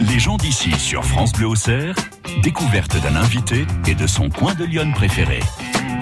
Les 0.00 0.18
gens 0.18 0.36
d'ici 0.36 0.72
sur 0.72 1.04
France 1.04 1.32
Bleu 1.32 1.46
Auxerre, 1.46 1.94
découverte 2.42 3.00
d'un 3.00 3.14
invité 3.16 3.64
et 3.86 3.94
de 3.94 4.06
son 4.06 4.28
coin 4.28 4.54
de 4.54 4.64
Lyon 4.64 4.90
préféré. 4.92 5.40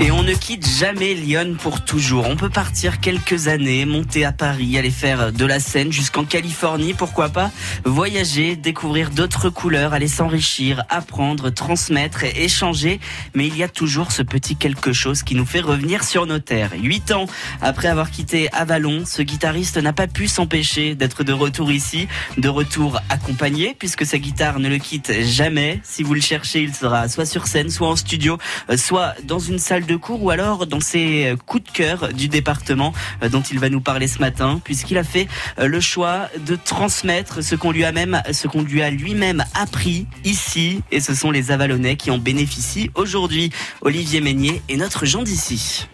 Et 0.03 0.11
on 0.11 0.25
ne 0.25 0.33
quitte 0.33 0.67
jamais 0.67 1.14
Lyon 1.14 1.54
pour 1.57 1.85
toujours. 1.85 2.27
On 2.29 2.35
peut 2.35 2.51
partir 2.51 2.99
quelques 2.99 3.46
années, 3.46 3.85
monter 3.85 4.25
à 4.25 4.32
Paris, 4.32 4.77
aller 4.77 4.91
faire 4.91 5.32
de 5.32 5.46
la 5.46 5.61
scène 5.61 5.93
jusqu'en 5.93 6.25
Californie, 6.25 6.93
pourquoi 6.93 7.29
pas 7.29 7.53
voyager, 7.85 8.57
découvrir 8.57 9.11
d'autres 9.11 9.49
couleurs, 9.49 9.93
aller 9.93 10.09
s'enrichir, 10.09 10.82
apprendre, 10.89 11.50
transmettre 11.50 12.25
et 12.25 12.32
échanger. 12.43 12.99
Mais 13.36 13.46
il 13.46 13.57
y 13.57 13.62
a 13.62 13.68
toujours 13.68 14.11
ce 14.11 14.23
petit 14.23 14.57
quelque 14.57 14.93
chose 14.93 15.23
qui 15.23 15.36
nous 15.36 15.46
fait 15.46 15.61
revenir 15.61 16.03
sur 16.03 16.27
nos 16.27 16.41
terres. 16.41 16.73
Huit 16.77 17.12
ans 17.12 17.27
après 17.61 17.87
avoir 17.87 18.11
quitté 18.11 18.53
Avalon, 18.53 19.05
ce 19.07 19.23
guitariste 19.23 19.77
n'a 19.77 19.93
pas 19.93 20.09
pu 20.09 20.27
s'empêcher 20.27 20.96
d'être 20.96 21.23
de 21.23 21.32
retour 21.32 21.71
ici, 21.71 22.09
de 22.39 22.48
retour 22.48 23.00
accompagné, 23.09 23.76
puisque 23.79 24.04
sa 24.04 24.18
guitare 24.18 24.59
ne 24.59 24.68
le 24.68 24.79
quitte 24.79 25.12
jamais. 25.23 25.81
Si 25.84 26.03
vous 26.03 26.14
le 26.14 26.21
cherchez, 26.21 26.61
il 26.61 26.75
sera 26.75 27.09
soit 27.09 27.25
sur 27.25 27.46
scène, 27.46 27.71
soit 27.71 27.89
en 27.89 27.95
studio, 27.95 28.37
soit 28.75 29.14
dans 29.23 29.39
une 29.39 29.61
salle 29.61 29.87
de 29.87 29.92
cours 29.96 30.23
ou 30.23 30.31
alors 30.31 30.67
dans 30.67 30.81
ses 30.81 31.35
coups 31.46 31.64
de 31.64 31.71
cœur 31.71 32.12
du 32.12 32.28
département 32.28 32.92
euh, 33.23 33.28
dont 33.28 33.42
il 33.42 33.59
va 33.59 33.69
nous 33.69 33.81
parler 33.81 34.09
ce 34.09 34.19
matin 34.19 34.61
puisqu'il 34.62 34.98
a 34.98 35.05
fait 35.05 35.28
euh, 35.59 35.67
le 35.67 35.81
choix 35.81 36.28
de 36.47 36.56
transmettre 36.56 37.42
ce 37.42 37.55
qu'on 37.55 37.70
lui 37.70 37.84
a 37.84 37.92
même 37.92 38.23
ce 38.33 38.48
qu'on 38.48 38.62
lui 38.62 38.83
a 38.83 38.91
lui-même 38.91 39.45
appris 39.55 40.06
ici 40.25 40.83
et 40.91 41.01
ce 41.01 41.15
sont 41.15 41.31
les 41.31 41.51
Avalonnais 41.51 41.97
qui 41.97 42.11
en 42.11 42.19
bénéficient 42.19 42.91
aujourd'hui. 42.95 43.51
Olivier 43.81 44.20
Meignier 44.20 44.62
est 44.69 44.77
notre 44.77 45.05
Jean 45.06 45.23
d'ici. 45.23 45.89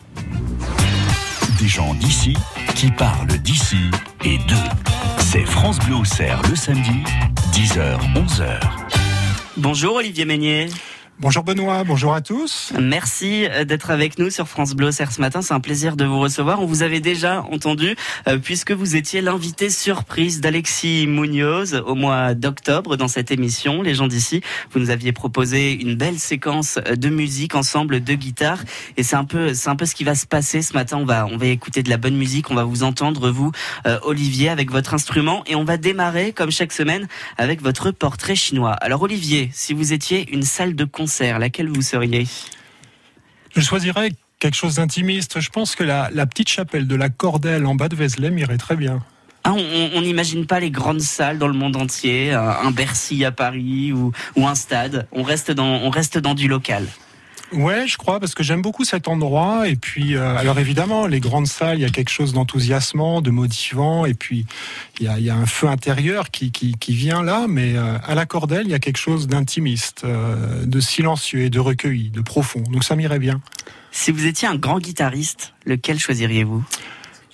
Des 1.58 1.68
gens 1.68 1.94
d'ici 1.94 2.34
qui 2.74 2.90
parlent 2.90 3.38
d'ici 3.38 3.76
et 4.24 4.38
d'eux. 4.38 4.54
C'est 5.18 5.44
France 5.44 5.78
Bleu 5.80 5.96
Auxerre 5.96 6.40
le 6.48 6.56
samedi, 6.56 7.02
10h, 7.52 7.98
11h. 8.14 8.60
Bonjour 9.56 9.96
Olivier 9.96 10.24
Meignier. 10.24 10.68
Bonjour 11.20 11.42
Benoît, 11.42 11.82
bonjour 11.82 12.14
à 12.14 12.20
tous. 12.20 12.72
Merci 12.80 13.48
euh, 13.48 13.64
d'être 13.64 13.90
avec 13.90 14.20
nous 14.20 14.30
sur 14.30 14.46
France 14.46 14.74
Bleu 14.74 14.92
ce 14.92 15.20
matin. 15.20 15.42
C'est 15.42 15.52
un 15.52 15.58
plaisir 15.58 15.96
de 15.96 16.04
vous 16.04 16.20
recevoir. 16.20 16.62
On 16.62 16.66
vous 16.66 16.84
avait 16.84 17.00
déjà 17.00 17.42
entendu 17.50 17.96
euh, 18.28 18.38
puisque 18.38 18.70
vous 18.70 18.94
étiez 18.94 19.20
l'invité 19.20 19.68
surprise 19.68 20.40
d'Alexis 20.40 21.08
Munoz 21.08 21.82
au 21.84 21.96
mois 21.96 22.34
d'octobre 22.34 22.96
dans 22.96 23.08
cette 23.08 23.32
émission. 23.32 23.82
Les 23.82 23.96
gens 23.96 24.06
d'ici, 24.06 24.42
vous 24.70 24.78
nous 24.78 24.90
aviez 24.90 25.10
proposé 25.10 25.72
une 25.72 25.96
belle 25.96 26.20
séquence 26.20 26.78
euh, 26.86 26.94
de 26.94 27.08
musique 27.08 27.56
ensemble 27.56 28.04
de 28.04 28.14
guitare 28.14 28.60
et 28.96 29.02
c'est 29.02 29.16
un 29.16 29.24
peu 29.24 29.54
c'est 29.54 29.70
un 29.70 29.76
peu 29.76 29.86
ce 29.86 29.96
qui 29.96 30.04
va 30.04 30.14
se 30.14 30.24
passer 30.24 30.62
ce 30.62 30.72
matin. 30.74 30.98
On 30.98 31.04
va 31.04 31.26
on 31.26 31.36
va 31.36 31.46
écouter 31.46 31.82
de 31.82 31.90
la 31.90 31.96
bonne 31.96 32.16
musique, 32.16 32.48
on 32.48 32.54
va 32.54 32.62
vous 32.62 32.84
entendre 32.84 33.30
vous 33.30 33.50
Olivier 34.02 34.50
avec 34.50 34.70
votre 34.70 34.94
instrument 34.94 35.42
et 35.46 35.56
on 35.56 35.64
va 35.64 35.78
démarrer 35.78 36.32
comme 36.32 36.52
chaque 36.52 36.72
semaine 36.72 37.08
avec 37.38 37.60
votre 37.60 37.90
portrait 37.90 38.36
chinois. 38.36 38.72
Alors 38.74 39.02
Olivier, 39.02 39.50
si 39.52 39.72
vous 39.72 39.92
étiez 39.92 40.32
une 40.32 40.42
salle 40.42 40.76
de 40.76 40.84
concert 40.84 41.07
laquelle 41.38 41.68
vous 41.68 41.82
seriez? 41.82 42.26
Je 43.54 43.60
choisirais 43.60 44.10
quelque 44.38 44.56
chose 44.56 44.76
d'intimiste. 44.76 45.40
Je 45.40 45.50
pense 45.50 45.74
que 45.74 45.84
la, 45.84 46.26
petite 46.26 46.48
chapelle 46.48 46.86
de 46.86 46.94
la 46.94 47.08
Cordelle 47.08 47.66
en 47.66 47.74
bas 47.74 47.88
de 47.88 47.96
Vézelay 47.96 48.30
irait 48.38 48.58
très 48.58 48.76
bien. 48.76 49.00
Ah, 49.44 49.52
on 49.52 50.02
n'imagine 50.02 50.46
pas 50.46 50.60
les 50.60 50.70
grandes 50.70 51.00
salles 51.00 51.38
dans 51.38 51.48
le 51.48 51.54
monde 51.54 51.76
entier, 51.76 52.32
un 52.32 52.70
Bercy 52.70 53.24
à 53.24 53.32
Paris 53.32 53.92
ou, 53.92 54.12
ou 54.36 54.46
un 54.46 54.54
stade. 54.54 55.06
On 55.12 55.22
reste 55.22 55.50
dans, 55.50 55.66
on 55.66 55.90
reste 55.90 56.18
dans 56.18 56.34
du 56.34 56.48
local. 56.48 56.86
Ouais, 57.52 57.86
je 57.86 57.96
crois, 57.96 58.20
parce 58.20 58.34
que 58.34 58.42
j'aime 58.42 58.60
beaucoup 58.60 58.84
cet 58.84 59.08
endroit. 59.08 59.68
Et 59.68 59.76
puis, 59.76 60.16
euh, 60.16 60.36
alors 60.36 60.58
évidemment, 60.58 61.06
les 61.06 61.20
grandes 61.20 61.46
salles, 61.46 61.78
il 61.78 61.82
y 61.82 61.86
a 61.86 61.90
quelque 61.90 62.10
chose 62.10 62.32
d'enthousiasmant, 62.32 63.22
de 63.22 63.30
motivant. 63.30 64.04
Et 64.04 64.14
puis, 64.14 64.44
il 65.00 65.06
y 65.06 65.08
a, 65.08 65.18
y 65.18 65.30
a, 65.30 65.34
un 65.34 65.46
feu 65.46 65.66
intérieur 65.66 66.30
qui, 66.30 66.52
qui, 66.52 66.74
qui 66.78 66.94
vient 66.94 67.22
là. 67.22 67.46
Mais 67.48 67.74
euh, 67.76 67.98
à 68.04 68.14
la 68.14 68.26
cordelle, 68.26 68.66
il 68.66 68.70
y 68.70 68.74
a 68.74 68.78
quelque 68.78 68.98
chose 68.98 69.28
d'intimiste, 69.28 70.02
euh, 70.04 70.66
de 70.66 70.80
silencieux 70.80 71.40
et 71.40 71.50
de 71.50 71.58
recueilli, 71.58 72.10
de 72.10 72.20
profond. 72.20 72.60
Donc 72.70 72.84
ça 72.84 72.96
m'irait 72.96 73.18
bien. 73.18 73.40
Si 73.92 74.12
vous 74.12 74.26
étiez 74.26 74.46
un 74.46 74.56
grand 74.56 74.78
guitariste, 74.78 75.54
lequel 75.64 75.98
choisiriez-vous? 75.98 76.62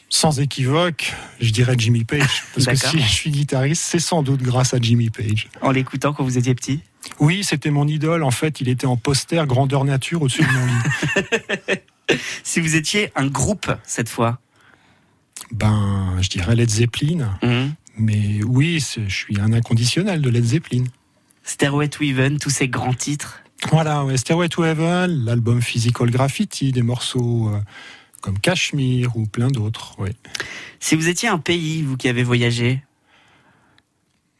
Sans 0.09 0.39
équivoque, 0.39 1.13
je 1.41 1.51
dirais 1.51 1.75
Jimmy 1.77 2.05
Page. 2.05 2.45
Parce 2.55 2.67
que 2.67 2.77
si 2.77 3.01
je 3.01 3.09
suis 3.09 3.31
guitariste, 3.31 3.83
c'est 3.83 3.99
sans 3.99 4.23
doute 4.23 4.43
grâce 4.43 4.75
à 4.75 4.79
Jimmy 4.81 5.11
Page. 5.11 5.49
En 5.61 5.73
l'écoutant 5.73 6.13
quand 6.13 6.23
vous 6.23 6.39
étiez 6.39 6.55
petit? 6.55 6.81
Oui, 7.21 7.45
c'était 7.45 7.71
mon 7.71 7.87
idole. 7.87 8.23
En 8.23 8.31
fait, 8.31 8.61
il 8.61 8.69
était 8.69 8.87
en 8.87 8.97
poster 8.97 9.47
grandeur 9.47 9.85
nature 9.85 10.23
au-dessus 10.23 10.43
de 10.43 10.53
mon 10.53 10.67
lit. 10.67 12.19
si 12.43 12.61
vous 12.61 12.77
étiez 12.77 13.13
un 13.17 13.27
groupe 13.27 13.73
cette 13.85 14.09
fois 14.09 14.39
Ben, 15.51 16.17
je 16.21 16.29
dirais 16.29 16.55
Led 16.55 16.71
Zeppelin. 16.71 17.39
Mhm. 17.43 17.75
Mais 17.97 18.43
oui, 18.43 18.85
je 18.97 19.09
suis 19.09 19.41
un 19.41 19.53
inconditionnel 19.53 20.21
de 20.21 20.29
Led 20.29 20.45
Zeppelin. 20.45 20.85
Stairway 21.45 21.89
to 21.89 22.03
Heaven, 22.03 22.39
tous 22.39 22.51
ces 22.51 22.69
grands 22.69 22.95
titres. 22.95 23.43
Voilà, 23.71 24.05
Stairway 24.17 24.49
to 24.49 24.65
Heaven, 24.65 25.25
l'album 25.25 25.63
Physical 25.63 26.11
Graffiti, 26.11 26.73
des 26.73 26.83
morceaux... 26.83 27.49
Euh, 27.49 27.61
comme 28.25 28.39
Cachemire 28.39 29.15
ou 29.19 29.27
plein 29.27 29.49
d'autres. 29.49 29.95
Oui. 29.99 30.09
Si 30.81 30.97
vous 30.97 31.09
étiez 31.09 31.29
un 31.29 31.37
pays, 31.37 31.83
vous 31.83 31.99
qui 31.99 32.09
avez 32.09 32.23
voyagé 32.23 32.83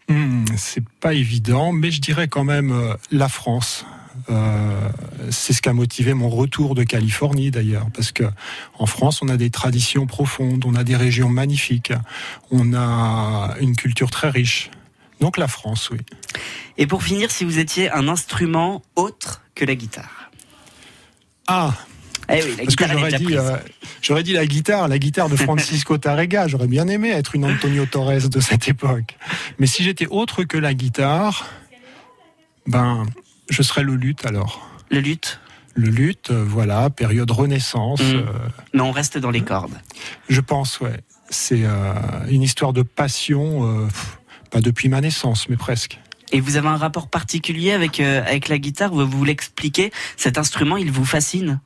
hmm, 0.09 0.45
C'est 0.57 0.87
pas 1.01 1.15
évident, 1.15 1.73
mais 1.73 1.91
je 1.91 2.01
dirais 2.01 2.29
quand 2.29 2.45
même 2.45 2.73
euh, 2.73 2.95
la 3.11 3.29
France. 3.29 3.85
Euh, 4.31 4.89
c'est 5.31 5.53
ce 5.53 5.61
qui 5.61 5.69
a 5.69 5.73
motivé 5.73 6.15
mon 6.15 6.29
retour 6.29 6.75
de 6.75 6.85
Californie 6.85 7.51
d'ailleurs, 7.51 7.89
parce 7.93 8.13
que 8.13 8.25
en 8.79 8.87
France, 8.87 9.23
on 9.23 9.29
a 9.29 9.37
des 9.37 9.51
traditions 9.51 10.07
profondes, 10.07 10.65
on 10.67 10.75
a 10.75 10.85
des 10.85 10.97
régions 10.97 11.29
magnifiques, 11.29 11.93
on 12.51 12.75
a 12.75 13.55
une 13.61 13.77
culture 13.77 14.11
très 14.11 14.31
riche. 14.31 14.71
Donc 15.21 15.37
la 15.37 15.49
France, 15.49 15.91
oui. 15.91 15.99
Et 16.79 16.87
pour 16.87 17.03
finir, 17.03 17.31
si 17.31 17.45
vous 17.45 17.59
étiez 17.59 17.91
un 17.91 18.09
instrument 18.09 18.83
autre 18.97 19.43
que 19.55 19.65
la 19.65 19.75
guitare? 19.75 20.31
Ah, 21.47 21.75
eh 22.29 22.43
oui, 22.43 22.57
Parce 22.65 22.77
que 22.77 22.89
j'aurais 22.89 23.13
dit, 23.13 23.37
euh, 23.37 23.57
j'aurais 24.03 24.23
dit 24.23 24.33
la 24.33 24.47
guitare, 24.47 24.89
la 24.89 24.99
guitare 24.99 25.29
de 25.29 25.37
Francisco 25.37 25.99
Tarrega. 25.99 26.49
J'aurais 26.49 26.67
bien 26.67 26.89
aimé 26.89 27.11
être 27.11 27.35
une 27.35 27.45
Antonio 27.45 27.87
Torres 27.87 28.29
de 28.29 28.41
cette 28.41 28.69
époque. 28.69 29.17
Mais 29.59 29.67
si 29.67 29.83
j'étais 29.83 30.07
autre 30.07 30.45
que 30.45 30.57
la 30.57 30.75
guitare, 30.75 31.47
ben, 32.67 33.05
je 33.51 33.63
serais 33.63 33.83
le 33.83 33.97
luth 33.97 34.25
alors. 34.25 34.69
Le 34.91 35.01
luth 35.01 35.41
Le 35.75 35.89
luth, 35.89 36.31
euh, 36.31 36.45
voilà, 36.47 36.91
période 36.91 37.31
Renaissance. 37.31 38.01
Mm. 38.01 38.15
Euh, 38.15 38.25
Mais 38.73 38.81
on 38.81 38.93
reste 38.93 39.19
dans 39.19 39.31
les 39.31 39.43
cordes. 39.43 39.79
Je 40.29 40.41
pense, 40.41 40.81
ouais. 40.81 41.01
C'est 41.31 41.65
une 42.29 42.43
histoire 42.43 42.75
de 42.75 42.83
passion, 42.83 43.89
pas 44.51 44.61
depuis 44.61 44.89
ma 44.89 45.01
naissance, 45.01 45.49
mais 45.49 45.57
presque. 45.57 45.99
Et 46.33 46.41
vous 46.41 46.57
avez 46.57 46.69
un 46.69 46.77
rapport 46.77 47.09
particulier 47.09 47.73
avec, 47.73 47.99
avec 47.99 48.49
la 48.49 48.59
guitare? 48.59 48.93
Vous 48.93 49.09
vous 49.09 49.25
l'expliquez? 49.25 49.91
Cet 50.19 50.37
instrument, 50.37 50.77
il 50.77 50.93
vous 50.93 51.07
fascine? 51.07 51.61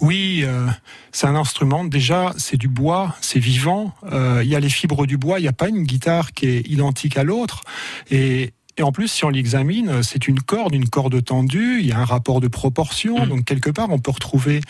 Oui, 0.00 0.42
euh, 0.44 0.66
c'est 1.12 1.26
un 1.26 1.34
instrument. 1.34 1.84
Déjà, 1.84 2.32
c'est 2.36 2.56
du 2.56 2.68
bois, 2.68 3.14
c'est 3.20 3.38
vivant. 3.38 3.92
Euh, 4.12 4.40
il 4.42 4.48
y 4.48 4.56
a 4.56 4.60
les 4.60 4.68
fibres 4.68 5.06
du 5.06 5.16
bois. 5.16 5.38
Il 5.38 5.42
n'y 5.42 5.48
a 5.48 5.52
pas 5.52 5.68
une 5.68 5.84
guitare 5.84 6.32
qui 6.32 6.46
est 6.46 6.68
identique 6.68 7.16
à 7.16 7.24
l'autre. 7.24 7.62
Et, 8.10 8.52
en 8.80 8.92
plus, 8.92 9.08
si 9.08 9.24
on 9.24 9.30
l'examine, 9.30 10.04
c'est 10.04 10.28
une 10.28 10.40
corde, 10.40 10.72
une 10.72 10.88
corde 10.88 11.24
tendue. 11.24 11.80
Il 11.80 11.86
y 11.86 11.92
a 11.92 11.98
un 11.98 12.04
rapport 12.04 12.40
de 12.40 12.46
proportion. 12.46 13.24
Mm. 13.24 13.28
Donc 13.28 13.44
quelque 13.44 13.70
part, 13.70 13.90
on 13.90 13.98
peut 13.98 14.12
retrouver 14.12 14.60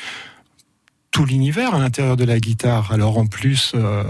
tout 1.10 1.24
l'univers 1.24 1.74
à 1.74 1.78
l'intérieur 1.78 2.16
de 2.16 2.24
la 2.24 2.38
guitare. 2.38 2.92
Alors 2.92 3.18
en 3.18 3.26
plus, 3.26 3.72
euh, 3.74 4.04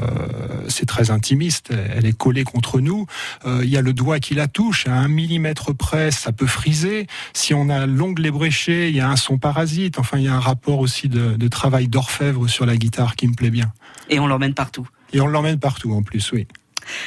c'est 0.69 0.87
très 0.87 1.11
intimiste. 1.11 1.73
Elle 1.95 2.07
est 2.07 2.17
collée 2.17 2.45
contre 2.45 2.81
nous. 2.81 3.07
Euh, 3.47 3.61
il 3.63 3.71
y 3.71 3.77
a 3.77 3.83
le 3.83 3.93
doigt 3.93 4.21
qui 4.21 4.35
la 4.35 4.49
touche 4.49 4.87
à 4.87 4.95
un 4.95 5.09
millimètre 5.09 5.75
près, 5.75 6.11
ça 6.11 6.33
peut 6.33 6.47
friser. 6.47 7.07
Si 7.33 7.55
on 7.55 7.69
a 7.69 7.87
l'ongle 7.87 8.27
ébréché, 8.27 8.89
il 8.89 8.97
y 8.97 9.01
a 9.01 9.09
un 9.09 9.17
son 9.17 9.39
parasite. 9.39 9.99
Enfin, 9.99 10.19
il 10.19 10.25
y 10.25 10.29
a 10.29 10.35
un 10.35 10.41
rapport 10.41 10.81
aussi 10.81 11.09
de, 11.09 11.37
de 11.37 11.49
travail 11.49 11.89
d'orfèvre 11.89 12.49
sur 12.49 12.67
la 12.67 12.77
guitare 12.77 13.17
qui 13.17 13.29
me 13.29 13.35
plaît 13.35 13.51
bien. 13.51 13.73
Et 14.11 14.19
on 14.19 14.27
l'emmène 14.27 14.55
partout. 14.55 14.89
Et 15.13 15.21
on 15.21 15.27
l'emmène 15.27 15.59
partout 15.59 15.93
en 15.93 16.03
plus, 16.03 16.33
oui. 16.33 16.47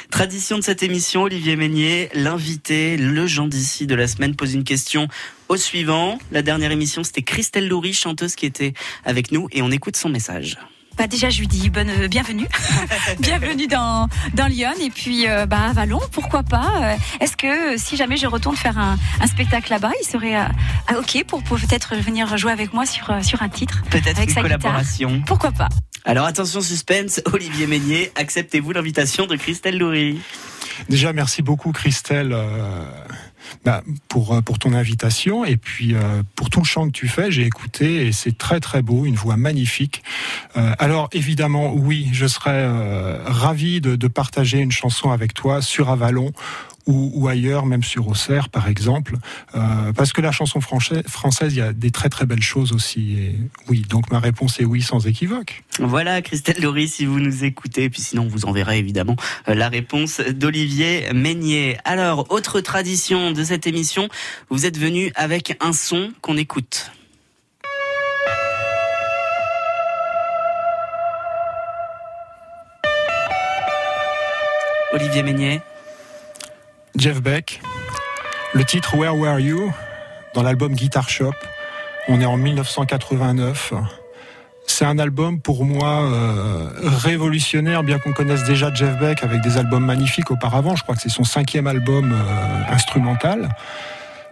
Tradition 0.09 0.57
de 0.57 0.63
cette 0.63 0.83
émission, 0.83 1.23
Olivier 1.23 1.55
Meignier, 1.55 2.09
l'invité, 2.13 2.97
le 2.97 3.27
Jean 3.27 3.47
d'ici 3.47 3.87
de 3.87 3.95
la 3.95 4.07
semaine, 4.07 4.35
pose 4.35 4.53
une 4.53 4.63
question 4.63 5.07
au 5.49 5.57
suivant. 5.57 6.19
La 6.31 6.41
dernière 6.41 6.71
émission, 6.71 7.03
c'était 7.03 7.21
Christelle 7.21 7.67
Loury, 7.67 7.93
chanteuse 7.93 8.35
qui 8.35 8.45
était 8.45 8.73
avec 9.05 9.31
nous, 9.31 9.47
et 9.51 9.61
on 9.61 9.71
écoute 9.71 9.95
son 9.95 10.09
message. 10.09 10.57
Bah 11.01 11.07
déjà, 11.07 11.31
je 11.31 11.39
lui 11.39 11.47
dis 11.47 11.71
bonne, 11.71 11.89
euh, 11.89 12.07
bienvenue, 12.07 12.47
bienvenue 13.19 13.65
dans 13.65 14.07
dans 14.35 14.45
Lyon 14.45 14.69
et 14.79 14.91
puis 14.91 15.27
euh, 15.27 15.47
bah 15.47 15.69
à 15.69 15.73
Vallon, 15.73 15.99
pourquoi 16.11 16.43
pas. 16.43 16.71
Euh, 16.79 16.95
est-ce 17.19 17.35
que 17.35 17.75
si 17.75 17.97
jamais 17.97 18.17
je 18.17 18.27
retourne 18.27 18.55
faire 18.55 18.77
un, 18.77 18.99
un 19.19 19.25
spectacle 19.25 19.71
là-bas, 19.71 19.89
il 19.99 20.05
serait 20.05 20.35
ok 20.95 21.23
pour, 21.23 21.41
peut-être 21.41 21.95
venir 21.95 22.37
jouer 22.37 22.51
avec 22.51 22.71
moi 22.71 22.85
sur 22.85 23.11
sur 23.23 23.41
un 23.41 23.49
titre, 23.49 23.81
peut-être 23.89 24.17
avec 24.17 24.29
une 24.29 24.35
sa 24.35 24.43
collaboration. 24.43 25.23
Pourquoi 25.25 25.51
pas. 25.51 25.69
Alors 26.05 26.27
attention 26.27 26.61
suspense, 26.61 27.19
Olivier 27.33 27.65
Meignier, 27.65 28.11
acceptez-vous 28.13 28.71
l'invitation 28.71 29.25
de 29.25 29.35
Christelle 29.35 29.79
Loury 29.79 30.21
Déjà, 30.89 31.13
merci 31.13 31.41
beaucoup 31.41 31.71
Christelle 31.71 32.31
euh, 32.33 32.85
bah, 33.65 33.83
pour, 34.07 34.33
euh, 34.33 34.41
pour 34.41 34.59
ton 34.59 34.73
invitation 34.73 35.45
et 35.45 35.57
puis 35.57 35.93
euh, 35.93 36.23
pour 36.35 36.49
tout 36.49 36.59
le 36.59 36.65
chant 36.65 36.87
que 36.87 36.91
tu 36.91 37.07
fais. 37.07 37.31
J'ai 37.31 37.45
écouté 37.45 38.07
et 38.07 38.11
c'est 38.11 38.37
très 38.37 38.59
très 38.59 38.81
beau, 38.81 39.05
une 39.05 39.15
voix 39.15 39.37
magnifique. 39.37 40.03
alors 40.55 41.09
évidemment, 41.13 41.73
oui, 41.73 42.09
je 42.11 42.25
serais 42.27 42.67
ravi 43.25 43.81
de, 43.81 43.95
de, 43.95 44.07
partager 44.07 44.59
une 44.59 44.71
chanson 44.71 45.11
avec 45.11 45.33
toi 45.33 45.61
sur 45.61 45.89
Avalon 45.89 46.33
ou, 46.87 47.27
ailleurs, 47.27 47.65
même 47.65 47.83
sur 47.83 48.07
Auxerre 48.07 48.49
par 48.49 48.67
exemple, 48.67 49.15
euh, 49.55 49.93
parce 49.93 50.13
que 50.13 50.21
la 50.21 50.31
chanson 50.31 50.59
française, 50.61 51.53
il 51.53 51.57
y 51.57 51.61
a 51.61 51.73
des 51.73 51.91
très 51.91 52.09
très 52.09 52.25
belles 52.25 52.41
choses 52.41 52.73
aussi. 52.73 53.13
Et 53.13 53.35
oui, 53.69 53.83
donc 53.87 54.11
ma 54.11 54.19
réponse 54.19 54.59
est 54.59 54.65
oui 54.65 54.81
sans 54.81 55.07
équivoque. 55.07 55.63
Voilà, 55.79 56.21
Christelle 56.21 56.61
Laurie, 56.61 56.87
si 56.87 57.05
vous 57.05 57.19
nous 57.19 57.43
écoutez, 57.43 57.89
puis 57.89 58.01
sinon 58.01 58.23
on 58.23 58.27
vous 58.27 58.45
enverra 58.45 58.75
évidemment 58.75 59.15
euh, 59.47 59.55
la 59.55 59.69
réponse 59.69 60.21
d'Olivier 60.21 61.07
Meignier. 61.13 61.77
Alors, 61.85 62.25
autre 62.29 62.61
tradition 62.61 63.31
de 63.31 63.43
cette 63.43 63.67
émission, 63.67 64.09
vous 64.49 64.65
êtes 64.65 64.77
venu 64.77 65.11
avec 65.15 65.57
un 65.61 65.73
son 65.73 66.11
qu'on 66.21 66.37
écoute. 66.37 66.91
Olivier 74.93 75.23
Meignier. 75.23 75.61
Jeff 76.97 77.21
Beck. 77.21 77.61
Le 78.53 78.65
titre 78.65 78.95
Where 78.95 79.15
Were 79.15 79.39
You 79.39 79.71
dans 80.33 80.43
l'album 80.43 80.73
Guitar 80.73 81.09
Shop. 81.09 81.33
On 82.07 82.19
est 82.19 82.25
en 82.25 82.37
1989. 82.37 83.73
C'est 84.67 84.85
un 84.85 84.99
album 84.99 85.39
pour 85.39 85.65
moi 85.65 86.03
euh, 86.03 86.69
révolutionnaire, 86.83 87.83
bien 87.83 87.99
qu'on 87.99 88.13
connaisse 88.13 88.43
déjà 88.43 88.73
Jeff 88.73 88.97
Beck 88.99 89.23
avec 89.23 89.41
des 89.41 89.57
albums 89.57 89.85
magnifiques 89.85 90.31
auparavant. 90.31 90.75
Je 90.75 90.83
crois 90.83 90.95
que 90.95 91.01
c'est 91.01 91.09
son 91.09 91.23
cinquième 91.23 91.67
album 91.67 92.13
euh, 92.13 92.73
instrumental. 92.73 93.49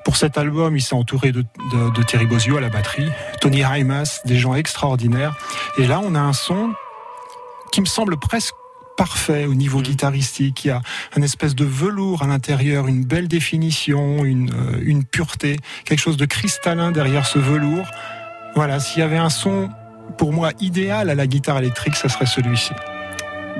Pour 0.05 0.15
cet 0.15 0.37
album, 0.37 0.75
il 0.75 0.81
s'est 0.81 0.95
entouré 0.95 1.31
de, 1.31 1.43
de, 1.73 2.03
Thierry 2.03 2.25
Bozio 2.25 2.57
à 2.57 2.61
la 2.61 2.69
batterie, 2.69 3.09
Tony 3.41 3.61
Heimas, 3.61 4.21
des 4.25 4.37
gens 4.37 4.55
extraordinaires. 4.55 5.35
Et 5.77 5.85
là, 5.85 6.01
on 6.03 6.15
a 6.15 6.19
un 6.19 6.33
son 6.33 6.73
qui 7.71 7.81
me 7.81 7.85
semble 7.85 8.17
presque 8.17 8.55
parfait 8.99 9.45
au 9.45 9.55
niveau 9.55 9.79
mm. 9.79 9.83
guitaristique. 9.83 10.65
Il 10.65 10.67
y 10.67 10.71
a 10.71 10.81
un 11.15 11.21
espèce 11.21 11.55
de 11.55 11.63
velours 11.63 12.21
à 12.21 12.27
l'intérieur, 12.27 12.89
une 12.89 13.05
belle 13.05 13.29
définition, 13.29 14.25
une, 14.25 14.49
euh, 14.49 14.81
une 14.81 15.05
pureté, 15.05 15.55
quelque 15.85 15.99
chose 15.99 16.17
de 16.17 16.25
cristallin 16.25 16.91
derrière 16.91 17.25
ce 17.25 17.39
velours. 17.39 17.89
Voilà, 18.55 18.81
s'il 18.81 18.99
y 18.99 19.01
avait 19.01 19.17
un 19.17 19.29
son 19.29 19.69
pour 20.17 20.33
moi 20.33 20.51
idéal 20.59 21.09
à 21.09 21.15
la 21.15 21.27
guitare 21.27 21.59
électrique, 21.59 21.95
ça 21.95 22.09
serait 22.09 22.25
celui-ci. 22.25 22.73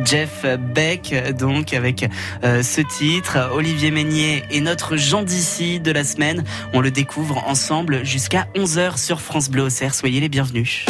Jeff 0.04 0.46
Beck, 0.76 1.16
donc 1.38 1.74
avec 1.74 2.10
euh, 2.44 2.62
ce 2.62 2.82
titre. 2.82 3.50
Olivier 3.54 3.92
Meignier 3.92 4.44
et 4.52 4.60
notre 4.60 4.98
Jean 4.98 5.24
d'ici 5.24 5.80
de 5.80 5.92
la 5.92 6.04
semaine. 6.04 6.44
On 6.74 6.82
le 6.82 6.92
découvre 6.92 7.48
ensemble 7.48 8.04
jusqu'à 8.04 8.48
11h 8.56 8.98
sur 8.98 9.22
France 9.22 9.50
Bleu 9.50 9.64
Auxerre. 9.64 9.96
Soyez 9.96 10.20
les 10.20 10.30
bienvenus. 10.30 10.86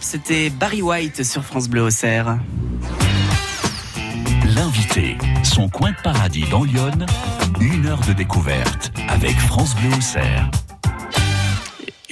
C'était 0.00 0.48
Barry 0.48 0.80
White 0.80 1.24
sur 1.24 1.42
France 1.44 1.68
Bleu 1.68 1.82
Auxerre. 1.82 2.38
L'invité, 4.54 5.18
son 5.42 5.68
coin 5.68 5.90
de 5.90 5.96
paradis 6.04 6.44
dans 6.48 6.62
Lyon, 6.62 6.92
une 7.60 7.86
heure 7.86 8.00
de 8.06 8.12
découverte 8.12 8.92
avec 9.08 9.36
France 9.36 9.74
Bleu 9.74 9.92
Auxerre. 9.96 10.48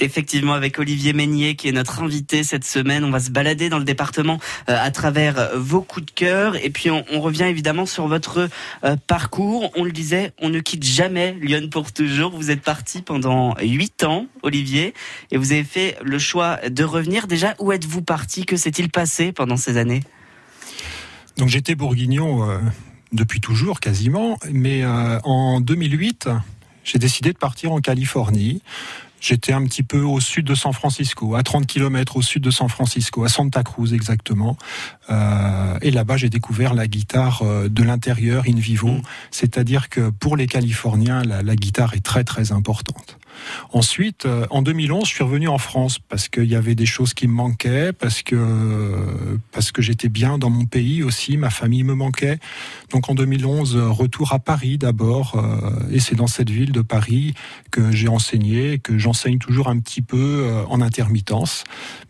Effectivement, 0.05 0.53
avec 0.53 0.77
Olivier 0.77 1.13
Meignier, 1.13 1.55
qui 1.55 1.67
est 1.67 1.71
notre 1.71 2.03
invité 2.03 2.43
cette 2.43 2.63
semaine, 2.63 3.03
on 3.03 3.09
va 3.09 3.19
se 3.19 3.31
balader 3.31 3.69
dans 3.69 3.79
le 3.79 3.83
département 3.83 4.39
euh, 4.69 4.77
à 4.79 4.91
travers 4.91 5.39
euh, 5.39 5.57
vos 5.57 5.81
coups 5.81 6.05
de 6.05 6.11
cœur. 6.11 6.55
Et 6.63 6.69
puis, 6.69 6.91
on, 6.91 7.03
revient 7.19 7.45
évidemment 7.45 7.87
sur 7.87 8.07
votre 8.07 8.47
euh, 8.83 8.95
parcours. 9.07 9.71
On 9.75 9.83
le 9.83 9.91
disait, 9.91 10.31
on 10.39 10.49
ne 10.49 10.59
quitte 10.59 10.83
jamais 10.83 11.35
Lyon 11.41 11.69
pour 11.71 11.91
toujours. 11.91 12.29
Vous 12.29 12.51
êtes 12.51 12.61
parti 12.61 13.01
pendant 13.01 13.55
huit 13.59 14.03
ans, 14.03 14.27
Olivier, 14.43 14.93
et 15.31 15.37
vous 15.37 15.53
avez 15.53 15.63
fait 15.63 15.97
le 16.03 16.19
choix 16.19 16.57
de 16.69 16.83
revenir. 16.83 17.25
Déjà, 17.25 17.55
où 17.57 17.71
êtes-vous 17.71 18.03
parti? 18.03 18.45
Que 18.45 18.57
s'est-il 18.57 18.91
passé 18.91 19.31
pendant 19.31 19.57
ces 19.57 19.77
années? 19.77 20.01
Donc, 21.37 21.49
j'étais 21.49 21.73
bourguignon 21.73 22.47
depuis 23.11 23.41
toujours, 23.41 23.79
quasiment. 23.79 24.37
Mais 24.51 24.85
en 24.85 25.61
2008, 25.61 26.29
j'ai 26.85 26.99
décidé 26.99 27.33
de 27.33 27.37
partir 27.37 27.71
en 27.71 27.81
Californie. 27.81 28.61
J'étais 29.27 29.53
un 29.53 29.63
petit 29.63 29.81
peu 29.81 30.01
au 30.01 30.19
sud 30.19 30.45
de 30.45 30.53
San 30.53 30.71
Francisco, 30.71 31.33
à 31.33 31.41
30 31.41 31.65
km 31.65 32.17
au 32.17 32.21
sud 32.21 32.43
de 32.43 32.51
San 32.51 32.69
Francisco, 32.69 33.23
à 33.23 33.27
Santa 33.27 33.63
Cruz 33.63 33.91
exactement. 33.91 34.55
Euh, 35.09 35.79
et 35.81 35.89
là-bas, 35.89 36.15
j'ai 36.15 36.29
découvert 36.29 36.75
la 36.75 36.85
guitare 36.85 37.41
euh, 37.41 37.67
de 37.67 37.81
l'intérieur 37.81 38.43
in 38.47 38.59
vivo. 38.59 38.89
Mm. 38.89 39.01
C'est-à-dire 39.31 39.89
que 39.89 40.11
pour 40.11 40.37
les 40.37 40.45
Californiens, 40.45 41.23
la, 41.23 41.41
la 41.41 41.55
guitare 41.55 41.95
est 41.95 42.05
très 42.05 42.23
très 42.23 42.51
importante. 42.51 43.17
Ensuite, 43.71 44.25
euh, 44.25 44.45
en 44.49 44.61
2011, 44.61 45.07
je 45.07 45.13
suis 45.13 45.23
revenu 45.23 45.47
en 45.47 45.57
France 45.57 45.99
parce 45.99 46.29
qu'il 46.29 46.45
y 46.45 46.55
avait 46.55 46.75
des 46.75 46.85
choses 46.85 47.13
qui 47.13 47.27
me 47.27 47.33
manquaient, 47.33 47.93
parce 47.93 48.21
que 48.21 48.35
parce 49.51 49.71
que 49.71 49.81
j'étais 49.81 50.09
bien 50.09 50.37
dans 50.37 50.49
mon 50.49 50.65
pays 50.65 51.03
aussi, 51.03 51.37
ma 51.37 51.49
famille 51.49 51.83
me 51.83 51.93
manquait. 51.93 52.39
Donc 52.91 53.09
en 53.09 53.15
2011, 53.15 53.75
euh, 53.75 53.89
retour 53.89 54.33
à 54.33 54.39
Paris 54.39 54.77
d'abord, 54.77 55.35
euh, 55.35 55.91
et 55.91 55.99
c'est 55.99 56.15
dans 56.15 56.27
cette 56.27 56.49
ville 56.49 56.71
de 56.71 56.81
Paris 56.81 57.33
que 57.71 57.91
j'ai 57.91 58.07
enseigné, 58.07 58.79
que 58.79 58.97
j'enseigne 58.97 59.37
toujours 59.37 59.67
un 59.67 59.79
petit 59.79 60.01
peu 60.01 60.45
euh, 60.45 60.63
en 60.67 60.81
intermittence, 60.81 61.63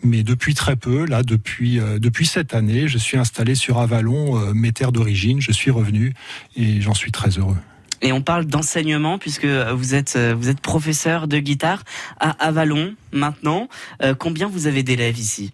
mais 0.03 0.23
depuis 0.23 0.53
très 0.53 0.75
peu. 0.75 1.05
Là, 1.05 1.23
depuis 1.23 1.79
euh, 1.79 1.99
depuis 1.99 2.25
cette 2.25 2.53
année, 2.53 2.87
je 2.87 2.97
suis 2.97 3.17
installé 3.17 3.55
sur 3.55 3.79
Avalon, 3.79 4.37
euh, 4.37 4.53
mes 4.53 4.71
terres 4.71 4.91
d'origine. 4.91 5.41
Je 5.41 5.51
suis 5.51 5.71
revenu 5.71 6.13
et 6.55 6.81
j'en 6.81 6.93
suis 6.93 7.11
très 7.11 7.29
heureux. 7.29 7.57
Et 8.01 8.11
on 8.11 8.21
parle 8.21 8.45
d'enseignement 8.45 9.17
puisque 9.17 9.45
vous 9.45 9.95
êtes 9.95 10.15
euh, 10.15 10.35
vous 10.37 10.49
êtes 10.49 10.59
professeur 10.59 11.27
de 11.27 11.39
guitare 11.39 11.83
à 12.19 12.31
Avalon 12.31 12.93
maintenant. 13.11 13.67
Euh, 14.01 14.13
combien 14.13 14.47
vous 14.47 14.67
avez 14.67 14.83
d'élèves 14.83 15.17
ici? 15.17 15.53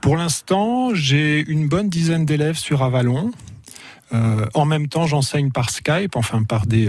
Pour 0.00 0.16
l'instant, 0.16 0.94
j'ai 0.94 1.44
une 1.48 1.68
bonne 1.68 1.88
dizaine 1.88 2.26
d'élèves 2.26 2.56
sur 2.56 2.82
Avalon. 2.82 3.30
Euh, 4.12 4.46
en 4.54 4.66
même 4.66 4.88
temps, 4.88 5.06
j'enseigne 5.06 5.50
par 5.50 5.70
Skype, 5.70 6.16
enfin 6.16 6.42
par 6.42 6.66
des 6.66 6.88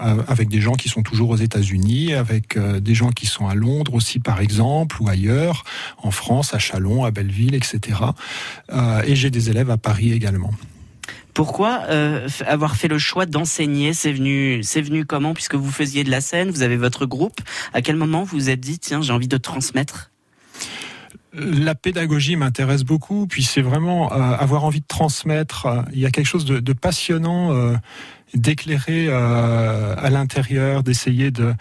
euh, 0.00 0.22
avec 0.28 0.48
des 0.48 0.60
gens 0.60 0.74
qui 0.74 0.88
sont 0.88 1.02
toujours 1.02 1.30
aux 1.30 1.36
États-Unis, 1.36 2.14
avec 2.14 2.56
euh, 2.56 2.80
des 2.80 2.94
gens 2.94 3.10
qui 3.10 3.26
sont 3.26 3.48
à 3.48 3.54
Londres 3.54 3.94
aussi, 3.94 4.18
par 4.18 4.40
exemple, 4.40 4.96
ou 5.00 5.08
ailleurs, 5.08 5.64
en 5.98 6.10
France, 6.10 6.54
à 6.54 6.58
Chalon, 6.58 7.04
à 7.04 7.10
Belleville, 7.10 7.54
etc. 7.54 7.98
Euh, 8.70 9.02
et 9.06 9.16
j'ai 9.16 9.30
des 9.30 9.50
élèves 9.50 9.70
à 9.70 9.76
Paris 9.76 10.12
également. 10.12 10.52
Pourquoi 11.38 11.82
euh, 11.88 12.28
avoir 12.48 12.74
fait 12.74 12.88
le 12.88 12.98
choix 12.98 13.24
d'enseigner? 13.24 13.92
C'est 13.92 14.12
venu, 14.12 14.60
c'est 14.64 14.80
venu 14.80 15.04
comment? 15.04 15.34
Puisque 15.34 15.54
vous 15.54 15.70
faisiez 15.70 16.02
de 16.02 16.10
la 16.10 16.20
scène, 16.20 16.50
vous 16.50 16.62
avez 16.62 16.76
votre 16.76 17.06
groupe. 17.06 17.40
À 17.72 17.80
quel 17.80 17.94
moment 17.94 18.24
vous 18.24 18.36
vous 18.36 18.50
êtes 18.50 18.58
dit 18.58 18.80
tiens 18.80 19.02
j'ai 19.02 19.12
envie 19.12 19.28
de 19.28 19.36
transmettre? 19.36 20.10
La 21.32 21.76
pédagogie 21.76 22.34
m'intéresse 22.34 22.82
beaucoup, 22.82 23.28
puis 23.28 23.44
c'est 23.44 23.60
vraiment 23.60 24.12
euh, 24.12 24.16
avoir 24.16 24.64
envie 24.64 24.80
de 24.80 24.86
transmettre. 24.88 25.66
euh, 25.66 25.82
Il 25.92 26.00
y 26.00 26.06
a 26.06 26.10
quelque 26.10 26.26
chose 26.26 26.44
de, 26.44 26.72
passionnant 26.72 27.54
d'éclairer 28.34 29.08
à 29.08 30.10
l'intérieur, 30.10 30.82
d'essayer 30.82 31.30
de... 31.30 31.54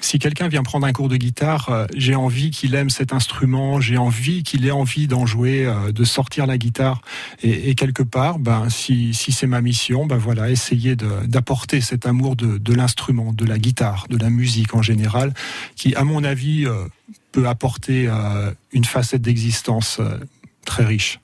Si 0.00 0.18
quelqu'un 0.18 0.46
vient 0.46 0.62
prendre 0.62 0.86
un 0.86 0.92
cours 0.92 1.08
de 1.08 1.16
guitare, 1.16 1.68
euh, 1.70 1.86
j'ai 1.96 2.14
envie 2.14 2.50
qu'il 2.50 2.74
aime 2.74 2.88
cet 2.88 3.12
instrument, 3.12 3.80
j'ai 3.80 3.98
envie 3.98 4.44
qu'il 4.44 4.64
ait 4.64 4.70
envie 4.70 5.08
d'en 5.08 5.26
jouer, 5.26 5.66
euh, 5.66 5.90
de 5.90 6.04
sortir 6.04 6.46
la 6.46 6.56
guitare. 6.56 7.02
Et, 7.42 7.74
quelque 7.74 8.04
part, 8.04 8.38
ben, 8.38 8.70
si, 8.70 9.12
si 9.12 9.32
c'est 9.32 9.46
ma 9.46 9.60
mission, 9.60 10.06
ben 10.06 10.16
voilà, 10.16 10.50
essayer 10.50 10.96
d'apporter 10.96 11.80
cet 11.80 12.06
amour 12.06 12.36
de, 12.36 12.72
l'instrument, 12.72 13.32
de 13.32 13.44
la 13.44 13.58
guitare, 13.58 14.06
de 14.08 14.16
la 14.16 14.30
musique 14.30 14.74
en 14.74 14.82
général, 14.82 15.34
qui, 15.74 15.94
à 15.94 16.04
mon 16.04 16.22
avis, 16.24 16.64
euh, 16.64 16.84
peut 17.32 17.46
apporter 17.46 18.08
une 18.72 18.84
facette 18.84 19.22
d'existence 19.22 20.00
très 20.64 20.84
riche. 20.84 21.20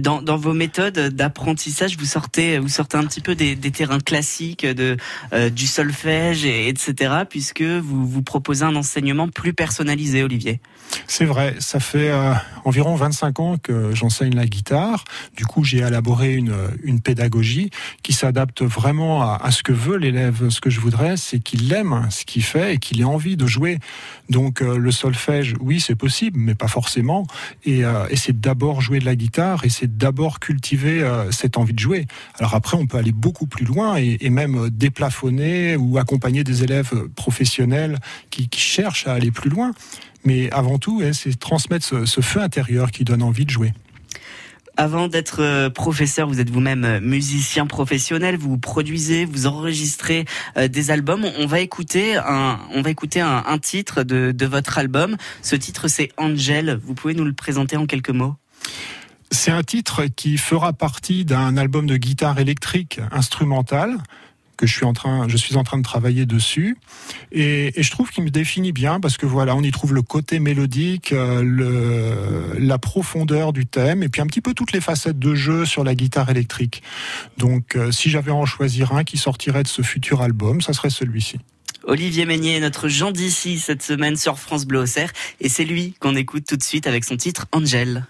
Dans, 0.00 0.36
vos 0.36 0.54
méthodes 0.54 0.98
d'apprentissage, 1.14 1.96
vous 1.96 2.06
sortez, 2.06 2.58
vous 2.58 2.68
sortez 2.68 2.96
un 2.96 3.04
petit 3.04 3.20
peu 3.20 3.34
des, 3.34 3.56
terrains 3.56 4.00
classiques 4.00 4.66
de 4.66 4.96
euh, 5.32 5.50
du 5.50 5.66
solfège, 5.66 6.44
et, 6.44 6.68
etc. 6.68 7.24
Puisque 7.28 7.62
vous 7.62 8.06
vous 8.06 8.22
proposez 8.22 8.64
un 8.64 8.76
enseignement 8.76 9.28
plus 9.28 9.52
personnalisé, 9.52 10.22
Olivier. 10.22 10.60
C'est 11.06 11.24
vrai, 11.24 11.56
ça 11.58 11.80
fait 11.80 12.10
euh, 12.10 12.34
environ 12.64 12.94
25 12.94 13.40
ans 13.40 13.56
que 13.56 13.94
j'enseigne 13.94 14.34
la 14.34 14.46
guitare. 14.46 15.04
Du 15.36 15.46
coup, 15.46 15.64
j'ai 15.64 15.78
élaboré 15.78 16.34
une, 16.34 16.54
une 16.82 17.00
pédagogie 17.00 17.70
qui 18.02 18.12
s'adapte 18.12 18.62
vraiment 18.62 19.22
à, 19.22 19.50
ce 19.50 19.62
que 19.62 19.72
veut 19.72 19.96
l'élève. 19.96 20.48
Ce 20.48 20.60
que 20.60 20.70
je 20.70 20.80
voudrais, 20.80 21.16
c'est 21.16 21.38
qu'il 21.38 21.72
aime 21.72 22.06
ce 22.10 22.24
qu'il 22.24 22.42
fait 22.42 22.74
et 22.74 22.78
qu'il 22.78 23.00
ait 23.00 23.04
envie 23.04 23.36
de 23.36 23.46
jouer. 23.46 23.78
Donc 24.28 24.62
euh, 24.62 24.76
le 24.76 24.90
solfège, 24.90 25.54
oui, 25.60 25.80
c'est 25.80 25.94
possible, 25.94 26.38
mais 26.38 26.54
pas 26.54 26.68
forcément. 26.68 27.26
Et, 27.64 27.82
c'est 28.14 28.40
d'abord 28.40 28.80
jouer 28.80 29.00
de 29.00 29.04
la 29.04 29.16
guitare 29.16 29.64
d'abord 29.86 30.40
cultiver 30.40 31.02
euh, 31.02 31.30
cette 31.30 31.56
envie 31.56 31.72
de 31.72 31.78
jouer. 31.78 32.06
Alors 32.38 32.54
après, 32.54 32.76
on 32.76 32.86
peut 32.86 32.98
aller 32.98 33.12
beaucoup 33.12 33.46
plus 33.46 33.64
loin 33.64 33.96
et, 33.96 34.30
même 34.30 34.66
euh, 34.66 34.70
déplafonner 34.70 35.76
ou 35.76 35.98
accompagner 35.98 36.44
des 36.44 36.64
élèves 36.64 36.92
professionnels 37.14 37.98
qui, 38.30 38.48
cherchent 38.52 39.06
à 39.06 39.14
aller 39.14 39.30
plus 39.30 39.50
loin. 39.50 39.72
Mais 40.24 40.50
avant 40.52 40.78
tout, 40.78 40.98
ouais, 40.98 41.12
c'est 41.12 41.38
transmettre 41.38 42.06
ce, 42.06 42.20
feu 42.20 42.40
intérieur 42.40 42.90
qui 42.90 43.04
donne 43.04 43.22
envie 43.22 43.44
de 43.44 43.50
jouer. 43.50 43.72
Avant 44.76 45.06
d'être 45.06 45.42
euh, 45.42 45.68
professeur, 45.68 46.28
vous 46.28 46.40
êtes 46.40 46.48
vous-même 46.48 46.84
euh, 46.84 47.00
musicien 47.00 47.66
professionnel. 47.66 48.36
Vous 48.38 48.56
produisez, 48.56 49.26
vous 49.26 49.46
enregistrez 49.46 50.24
euh, 50.56 50.66
des 50.66 50.90
albums. 50.90 51.26
On 51.38 51.46
va 51.46 51.60
écouter 51.60 52.16
un, 52.16 52.58
on 52.72 52.80
va 52.80 52.88
écouter 52.88 53.20
un 53.20 53.58
titre 53.58 54.02
de, 54.02 54.32
de 54.32 54.46
votre 54.46 54.78
album. 54.78 55.16
Ce 55.42 55.56
titre, 55.56 55.88
c'est 55.88 56.10
Angel. 56.16 56.80
Vous 56.82 56.94
pouvez 56.94 57.12
nous 57.12 57.24
le 57.24 57.34
présenter 57.34 57.76
en 57.76 57.86
quelques 57.86 58.10
mots? 58.10 58.34
C'est 59.32 59.50
un 59.50 59.62
titre 59.62 60.04
qui 60.14 60.36
fera 60.36 60.74
partie 60.74 61.24
d'un 61.24 61.56
album 61.56 61.86
de 61.86 61.96
guitare 61.96 62.38
électrique 62.38 63.00
instrumentale 63.10 63.96
que 64.58 64.66
je 64.66 64.74
suis 64.74 64.84
en 64.84 64.92
train, 64.92 65.26
je 65.26 65.38
suis 65.38 65.56
en 65.56 65.64
train 65.64 65.78
de 65.78 65.82
travailler 65.82 66.26
dessus, 66.26 66.76
et, 67.32 67.72
je 67.76 67.90
trouve 67.90 68.10
qu'il 68.10 68.22
me 68.24 68.30
définit 68.30 68.72
bien 68.72 69.00
parce 69.00 69.16
que 69.16 69.24
voilà, 69.24 69.56
on 69.56 69.62
y 69.62 69.70
trouve 69.70 69.94
le 69.94 70.02
côté 70.02 70.38
mélodique, 70.38 71.12
euh, 71.12 72.54
la 72.58 72.78
profondeur 72.78 73.54
du 73.54 73.64
thème, 73.64 74.02
et 74.02 74.10
puis 74.10 74.20
un 74.20 74.26
petit 74.26 74.42
peu 74.42 74.52
toutes 74.52 74.72
les 74.72 74.82
facettes 74.82 75.18
de 75.18 75.34
jeu 75.34 75.64
sur 75.64 75.82
la 75.82 75.94
guitare 75.94 76.28
électrique. 76.28 76.82
Donc, 77.38 77.74
euh, 77.74 77.90
si 77.90 78.10
j'avais 78.10 78.30
en 78.30 78.44
choisir 78.44 78.92
un 78.92 79.02
qui 79.02 79.16
sortirait 79.16 79.62
de 79.62 79.68
ce 79.68 79.80
futur 79.80 80.20
album, 80.20 80.60
ça 80.60 80.74
serait 80.74 80.90
celui-ci. 80.90 81.38
Olivier 81.84 82.26
Meignier 82.26 82.56
est 82.56 82.60
notre 82.60 82.88
Jean 82.88 83.10
d'ici 83.10 83.58
cette 83.58 83.82
semaine 83.82 84.16
sur 84.16 84.38
France 84.38 84.66
Bleu 84.66 84.80
Auxerre, 84.80 85.10
et 85.40 85.48
c'est 85.48 85.64
lui 85.64 85.94
qu'on 85.98 86.14
écoute 86.14 86.44
tout 86.46 86.58
de 86.58 86.62
suite 86.62 86.86
avec 86.86 87.04
son 87.04 87.16
titre. 87.16 87.46
Angel, 87.50 88.06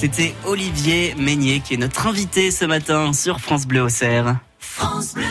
c'était 0.00 0.34
Olivier 0.46 1.14
Meignier 1.18 1.60
qui 1.60 1.74
est 1.74 1.76
notre 1.76 2.06
invité 2.06 2.50
ce 2.50 2.64
matin 2.64 3.12
sur 3.12 3.38
France 3.38 3.66
Bleu 3.66 3.82
Auxerre. 3.82 4.38
France 4.58 5.12
Bleu. 5.12 5.24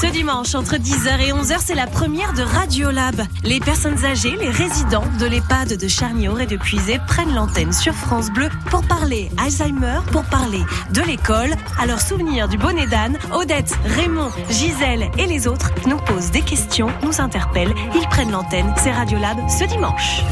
Ce 0.00 0.06
dimanche, 0.06 0.54
entre 0.54 0.76
10h 0.76 1.20
et 1.20 1.32
11h, 1.32 1.56
c'est 1.64 1.74
la 1.74 1.88
première 1.88 2.32
de 2.32 2.42
Radiolab. 2.42 3.22
Les 3.42 3.58
personnes 3.58 4.04
âgées, 4.04 4.36
les 4.36 4.50
résidents 4.50 5.04
de 5.18 5.26
l'EHPAD 5.26 5.76
de 5.76 5.88
Charnior 5.88 6.40
et 6.40 6.46
de 6.46 6.56
Puisay 6.56 7.00
prennent 7.08 7.34
l'antenne 7.34 7.72
sur 7.72 7.92
France 7.92 8.30
Bleu 8.30 8.48
pour 8.70 8.82
parler 8.82 9.30
Alzheimer, 9.36 9.98
pour 10.12 10.22
parler 10.24 10.62
de 10.92 11.02
l'école. 11.02 11.54
À 11.80 11.86
leur 11.86 12.00
souvenir 12.00 12.46
du 12.46 12.56
bonnet 12.56 12.86
d'âne, 12.86 13.18
Odette, 13.32 13.76
Raymond, 13.84 14.30
Gisèle 14.48 15.10
et 15.18 15.26
les 15.26 15.48
autres 15.48 15.72
nous 15.88 15.98
posent 15.98 16.30
des 16.30 16.42
questions, 16.42 16.88
nous 17.02 17.20
interpellent. 17.20 17.74
Ils 17.96 18.08
prennent 18.08 18.30
l'antenne. 18.30 18.72
C'est 18.76 18.92
Radiolab 18.92 19.38
ce 19.48 19.64
dimanche. 19.64 20.22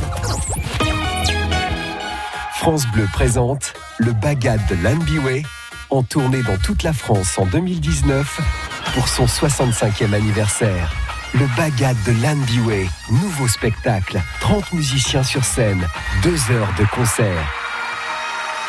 France 2.61 2.87
Bleu 2.88 3.09
présente 3.11 3.73
le 3.96 4.12
Bagad 4.12 4.61
de 4.66 4.75
Lanbiway 4.85 5.44
en 5.88 6.03
tournée 6.03 6.42
dans 6.42 6.59
toute 6.59 6.83
la 6.83 6.92
France 6.92 7.38
en 7.38 7.46
2019 7.46 8.38
pour 8.92 9.09
son 9.09 9.25
65e 9.25 10.12
anniversaire. 10.12 10.92
Le 11.33 11.46
Bagad 11.57 11.96
de 12.05 12.12
Lanbiway, 12.23 12.87
nouveau 13.12 13.49
spectacle, 13.49 14.20
30 14.40 14.75
musiciens 14.75 15.23
sur 15.23 15.42
scène, 15.42 15.88
deux 16.23 16.37
heures 16.53 16.75
de 16.79 16.85
concert. 16.94 17.51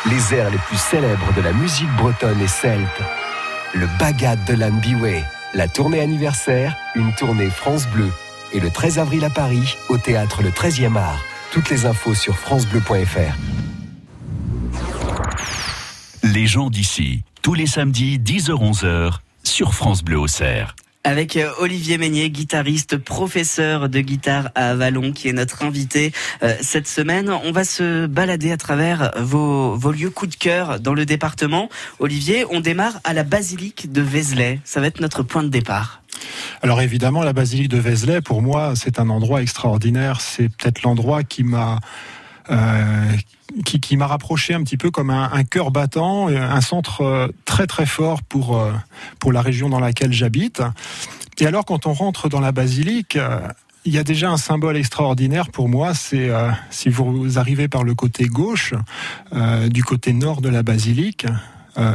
Les 0.06 0.34
airs 0.34 0.50
les 0.50 0.56
plus 0.56 0.78
célèbres 0.78 1.34
de 1.36 1.42
la 1.42 1.52
musique 1.52 1.94
bretonne 1.98 2.40
et 2.40 2.48
celte. 2.48 3.02
Le 3.74 3.86
Bagad 3.98 4.42
de 4.46 4.54
Lanbiway, 4.54 5.22
la 5.52 5.68
tournée 5.68 6.00
anniversaire, 6.00 6.74
une 6.94 7.14
tournée 7.14 7.50
France 7.50 7.86
Bleu. 7.88 8.10
Et 8.54 8.60
le 8.60 8.70
13 8.70 8.98
avril 8.98 9.22
à 9.26 9.30
Paris, 9.30 9.76
au 9.90 9.98
théâtre 9.98 10.42
Le 10.42 10.48
13e 10.48 10.96
Art. 10.96 11.20
Toutes 11.50 11.68
les 11.68 11.84
infos 11.84 12.14
sur 12.14 12.38
francebleu.fr. 12.38 13.36
Les 16.34 16.46
gens 16.46 16.70
d'ici, 16.70 17.24
tous 17.42 17.52
les 17.52 17.66
samedis 17.66 18.18
10h-11h 18.18 19.18
sur 19.44 19.74
France 19.74 20.02
Bleu 20.02 20.18
Auxerre. 20.18 20.74
Avec 21.04 21.36
euh, 21.36 21.50
Olivier 21.60 21.98
Meignier, 21.98 22.30
guitariste, 22.30 22.96
professeur 22.96 23.90
de 23.90 24.00
guitare 24.00 24.48
à 24.54 24.70
Avalon, 24.70 25.12
qui 25.12 25.28
est 25.28 25.34
notre 25.34 25.62
invité 25.62 26.10
euh, 26.42 26.54
cette 26.62 26.88
semaine. 26.88 27.28
On 27.28 27.52
va 27.52 27.64
se 27.64 28.06
balader 28.06 28.50
à 28.50 28.56
travers 28.56 29.12
vos, 29.18 29.76
vos 29.76 29.92
lieux 29.92 30.08
coup 30.08 30.26
de 30.26 30.34
cœur 30.34 30.80
dans 30.80 30.94
le 30.94 31.04
département. 31.04 31.68
Olivier, 31.98 32.46
on 32.50 32.60
démarre 32.60 32.98
à 33.04 33.12
la 33.12 33.24
basilique 33.24 33.92
de 33.92 34.00
Vézelay. 34.00 34.58
Ça 34.64 34.80
va 34.80 34.86
être 34.86 35.00
notre 35.00 35.22
point 35.22 35.42
de 35.42 35.50
départ. 35.50 36.00
Alors 36.62 36.80
évidemment, 36.80 37.24
la 37.24 37.34
basilique 37.34 37.68
de 37.68 37.78
Vézelay, 37.78 38.22
pour 38.22 38.40
moi, 38.40 38.72
c'est 38.74 38.98
un 38.98 39.10
endroit 39.10 39.42
extraordinaire. 39.42 40.22
C'est 40.22 40.48
peut-être 40.48 40.82
l'endroit 40.82 41.24
qui 41.24 41.44
m'a 41.44 41.80
qui, 43.64 43.80
qui 43.80 43.96
m'a 43.96 44.06
rapproché 44.06 44.54
un 44.54 44.62
petit 44.62 44.76
peu 44.76 44.90
comme 44.90 45.10
un, 45.10 45.30
un 45.32 45.44
cœur 45.44 45.70
battant, 45.70 46.28
un 46.28 46.60
centre 46.60 47.02
euh, 47.02 47.28
très 47.44 47.66
très 47.66 47.86
fort 47.86 48.22
pour 48.22 48.58
euh, 48.58 48.72
pour 49.18 49.32
la 49.32 49.42
région 49.42 49.68
dans 49.68 49.80
laquelle 49.80 50.12
j'habite. 50.12 50.62
Et 51.38 51.46
alors, 51.46 51.64
quand 51.64 51.86
on 51.86 51.92
rentre 51.92 52.28
dans 52.28 52.40
la 52.40 52.52
basilique, 52.52 53.16
euh, 53.16 53.40
il 53.84 53.92
y 53.92 53.98
a 53.98 54.04
déjà 54.04 54.30
un 54.30 54.36
symbole 54.36 54.76
extraordinaire 54.76 55.50
pour 55.50 55.68
moi. 55.68 55.92
C'est 55.94 56.28
euh, 56.28 56.50
si 56.70 56.88
vous 56.88 57.38
arrivez 57.38 57.68
par 57.68 57.84
le 57.84 57.94
côté 57.94 58.26
gauche, 58.26 58.74
euh, 59.32 59.68
du 59.68 59.82
côté 59.82 60.12
nord 60.12 60.40
de 60.40 60.48
la 60.48 60.62
basilique. 60.62 61.26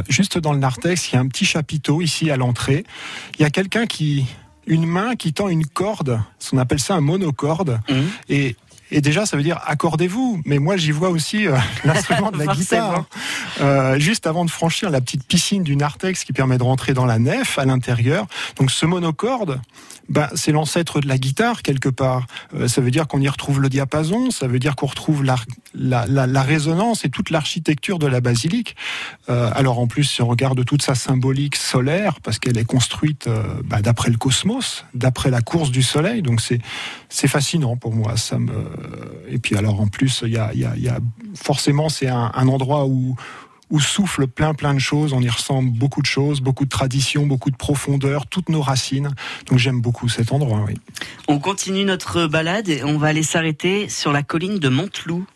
juste 0.08 0.38
dans 0.38 0.52
le 0.52 0.58
narthex, 0.58 1.10
il 1.10 1.14
y 1.14 1.18
a 1.18 1.20
un 1.20 1.28
petit 1.28 1.44
chapiteau 1.44 2.02
ici 2.02 2.30
à 2.30 2.36
l'entrée. 2.36 2.84
Il 3.38 3.42
y 3.42 3.44
a 3.44 3.50
quelqu'un 3.50 3.86
qui, 3.86 4.26
une 4.66 4.86
main 4.86 5.14
qui 5.14 5.32
tend 5.32 5.48
une 5.48 5.64
corde, 5.64 6.20
on 6.52 6.58
appelle 6.58 6.80
ça 6.80 6.94
un 6.96 7.00
monocorde, 7.00 7.80
Mmh. 7.88 7.94
et 8.28 8.56
et 8.90 9.00
déjà, 9.00 9.26
ça 9.26 9.36
veut 9.36 9.42
dire 9.42 9.60
accordez-vous. 9.66 10.40
Mais 10.44 10.58
moi, 10.58 10.76
j'y 10.76 10.92
vois 10.92 11.10
aussi 11.10 11.46
euh, 11.46 11.56
l'instrument 11.84 12.30
de 12.30 12.38
la 12.38 12.46
guitare. 12.46 13.04
Euh, 13.60 13.98
juste 13.98 14.26
avant 14.26 14.44
de 14.44 14.50
franchir 14.50 14.90
la 14.90 15.00
petite 15.00 15.24
piscine 15.24 15.62
du 15.62 15.76
narthex 15.76 16.24
qui 16.24 16.32
permet 16.32 16.58
de 16.58 16.62
rentrer 16.62 16.94
dans 16.94 17.06
la 17.06 17.18
nef 17.18 17.58
à 17.58 17.64
l'intérieur. 17.64 18.26
Donc, 18.56 18.70
ce 18.70 18.86
monocorde, 18.86 19.60
bah, 20.08 20.30
c'est 20.34 20.52
l'ancêtre 20.52 21.00
de 21.00 21.08
la 21.08 21.18
guitare 21.18 21.62
quelque 21.62 21.88
part. 21.88 22.26
Euh, 22.54 22.68
ça 22.68 22.80
veut 22.80 22.90
dire 22.90 23.06
qu'on 23.06 23.20
y 23.20 23.28
retrouve 23.28 23.60
le 23.60 23.68
diapason. 23.68 24.30
Ça 24.30 24.46
veut 24.46 24.58
dire 24.58 24.76
qu'on 24.76 24.86
retrouve 24.86 25.22
la, 25.24 25.36
la, 25.74 26.06
la, 26.06 26.42
résonance 26.42 27.04
et 27.04 27.10
toute 27.10 27.30
l'architecture 27.30 27.98
de 27.98 28.06
la 28.06 28.20
basilique. 28.20 28.76
Euh, 29.28 29.50
alors, 29.54 29.78
en 29.78 29.86
plus, 29.86 30.04
si 30.04 30.22
on 30.22 30.28
regarde 30.28 30.64
toute 30.64 30.82
sa 30.82 30.94
symbolique 30.94 31.56
solaire, 31.56 32.20
parce 32.22 32.38
qu'elle 32.38 32.58
est 32.58 32.64
construite 32.64 33.26
euh, 33.26 33.42
bah, 33.64 33.82
d'après 33.82 34.10
le 34.10 34.16
cosmos, 34.16 34.84
d'après 34.94 35.30
la 35.30 35.42
course 35.42 35.70
du 35.70 35.82
soleil. 35.82 36.22
Donc, 36.22 36.40
c'est 36.40 36.60
c'est 37.10 37.28
fascinant 37.28 37.76
pour 37.76 37.94
moi. 37.94 38.16
Ça 38.16 38.38
me 38.38 38.52
et 39.28 39.38
puis 39.38 39.56
alors 39.56 39.80
en 39.80 39.88
plus, 39.88 40.22
il 40.24 40.32
y 40.32 40.38
a, 40.38 40.52
y 40.54 40.64
a, 40.64 40.76
y 40.76 40.88
a 40.88 40.98
forcément 41.34 41.88
c'est 41.88 42.08
un, 42.08 42.30
un 42.34 42.48
endroit 42.48 42.86
où 42.86 43.16
où 43.70 43.80
souffle 43.80 44.26
plein 44.26 44.54
plein 44.54 44.74
de 44.74 44.78
choses. 44.78 45.12
On 45.12 45.20
y 45.20 45.28
ressent 45.28 45.62
beaucoup 45.62 46.00
de 46.00 46.06
choses, 46.06 46.40
beaucoup 46.40 46.64
de 46.64 46.70
traditions, 46.70 47.26
beaucoup 47.26 47.50
de 47.50 47.56
profondeur, 47.56 48.26
toutes 48.26 48.48
nos 48.48 48.62
racines. 48.62 49.10
Donc 49.46 49.58
j'aime 49.58 49.80
beaucoup 49.80 50.08
cet 50.08 50.32
endroit. 50.32 50.64
Oui. 50.66 50.74
On 51.28 51.38
continue 51.38 51.84
notre 51.84 52.26
balade 52.26 52.68
et 52.68 52.84
on 52.84 52.98
va 52.98 53.08
aller 53.08 53.22
s'arrêter 53.22 53.88
sur 53.88 54.12
la 54.12 54.22
colline 54.22 54.58
de 54.58 54.68
Monteloup. 54.68 55.26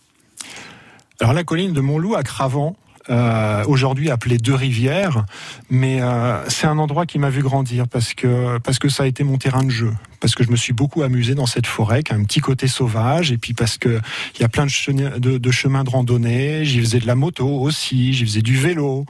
Alors 1.21 1.35
la 1.35 1.45
colline 1.45 1.73
de 1.73 1.81
Montloup 1.81 2.15
à 2.15 2.23
Cravant. 2.23 2.77
Euh, 3.11 3.65
aujourd'hui 3.67 4.11
appelée 4.11 4.39
Deux 4.39 4.55
Rivières, 4.55 5.27
mais 5.71 6.01
euh, 6.01 6.49
c'est 6.49 6.69
un 6.69 6.79
endroit 6.79 7.05
qui 7.05 7.19
m'a 7.19 7.31
vu 7.31 7.43
grandir 7.43 7.89
parce 7.89 8.15
que 8.15 8.59
parce 8.59 8.79
que 8.79 8.89
ça 8.89 9.03
a 9.03 9.07
été 9.07 9.25
mon 9.25 9.39
terrain 9.39 9.65
de 9.65 9.71
jeu, 9.71 9.93
parce 10.21 10.37
que 10.37 10.45
je 10.45 10.51
me 10.53 10.57
suis 10.57 10.73
beaucoup 10.73 11.03
amusé 11.03 11.35
dans 11.35 11.47
cette 11.47 11.67
forêt, 11.67 12.05
qui 12.05 12.13
a 12.13 12.17
un 12.17 12.23
petit 12.23 12.39
côté 12.39 12.69
sauvage, 12.69 13.33
et 13.33 13.39
puis 13.39 13.55
parce 13.55 13.77
que 13.77 14.01
il 14.37 14.43
y 14.43 14.45
a 14.45 14.49
plein 14.49 14.67
de, 14.67 14.71
cheni- 14.71 15.19
de, 15.19 15.37
de 15.37 15.51
chemins 15.51 15.83
de 15.83 15.91
randonnée. 15.91 16.65
J'y 16.65 16.79
faisais 16.79 17.01
de 17.01 17.07
la 17.09 17.17
moto 17.17 17.49
aussi, 17.49 18.13
j'y 18.13 18.25
faisais 18.25 18.41
du 18.41 18.57
vélo, 18.57 19.05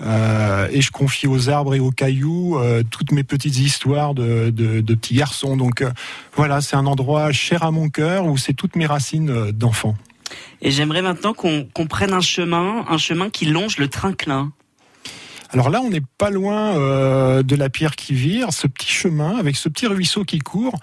euh, 0.00 0.66
et 0.72 0.80
je 0.80 0.90
confie 0.90 1.26
aux 1.26 1.50
arbres 1.50 1.74
et 1.74 1.80
aux 1.80 1.90
cailloux 1.90 2.58
toutes 2.90 3.12
mes 3.12 3.24
petites 3.24 3.58
histoires 3.58 4.14
de, 4.14 4.48
de, 4.48 4.94
petits 4.94 5.16
garçons. 5.16 5.58
Donc 5.58 5.84
voilà, 6.34 6.62
c'est 6.62 6.76
un 6.76 6.86
endroit 6.86 7.30
cher 7.30 7.62
à 7.62 7.70
mon 7.70 7.90
cœur 7.90 8.24
où 8.24 8.38
c'est 8.38 8.54
toutes 8.54 8.74
mes 8.74 8.86
racines 8.86 9.50
d'enfant. 9.52 9.96
Et 10.62 10.70
j'aimerais 10.70 11.02
maintenant 11.02 11.34
qu'on 11.34 11.86
prenne 11.88 12.12
un 12.12 12.20
chemin, 12.20 12.84
un 12.88 12.98
chemin 12.98 13.30
qui 13.30 13.46
longe 13.46 13.78
le 13.78 13.88
Trinclin. 13.88 14.52
Alors 15.50 15.70
là, 15.70 15.80
on 15.82 15.90
n'est 15.90 16.02
pas 16.18 16.30
loin 16.30 16.76
euh, 16.76 17.42
de 17.42 17.54
la 17.54 17.68
pierre 17.68 17.94
qui 17.94 18.12
vire, 18.14 18.52
ce 18.52 18.66
petit 18.66 18.90
chemin 18.90 19.36
avec 19.36 19.56
ce 19.56 19.68
petit 19.68 19.86
ruisseau 19.86 20.24
qui 20.24 20.40
court. 20.40 20.74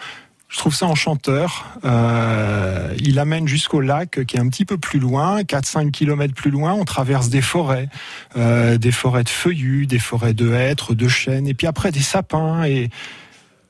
Je 0.47 0.57
trouve 0.57 0.75
ça 0.75 0.85
enchanteur. 0.85 1.65
Euh, 1.85 2.93
il 2.99 3.19
amène 3.19 3.47
jusqu'au 3.47 3.79
lac 3.79 4.25
qui 4.25 4.35
est 4.35 4.39
un 4.39 4.49
petit 4.49 4.65
peu 4.65 4.77
plus 4.77 4.99
loin, 4.99 5.41
4-5 5.41 5.91
kilomètres 5.91 6.33
plus 6.33 6.51
loin. 6.51 6.73
On 6.73 6.83
traverse 6.83 7.29
des 7.29 7.41
forêts, 7.41 7.87
euh, 8.35 8.77
des 8.77 8.91
forêts 8.91 9.23
de 9.23 9.29
feuillus, 9.29 9.87
des 9.87 9.99
forêts 9.99 10.33
de 10.33 10.53
hêtres, 10.53 10.93
de 10.93 11.07
chênes, 11.07 11.47
et 11.47 11.53
puis 11.53 11.67
après 11.67 11.91
des 11.91 12.01
sapins. 12.01 12.65
Et, 12.65 12.89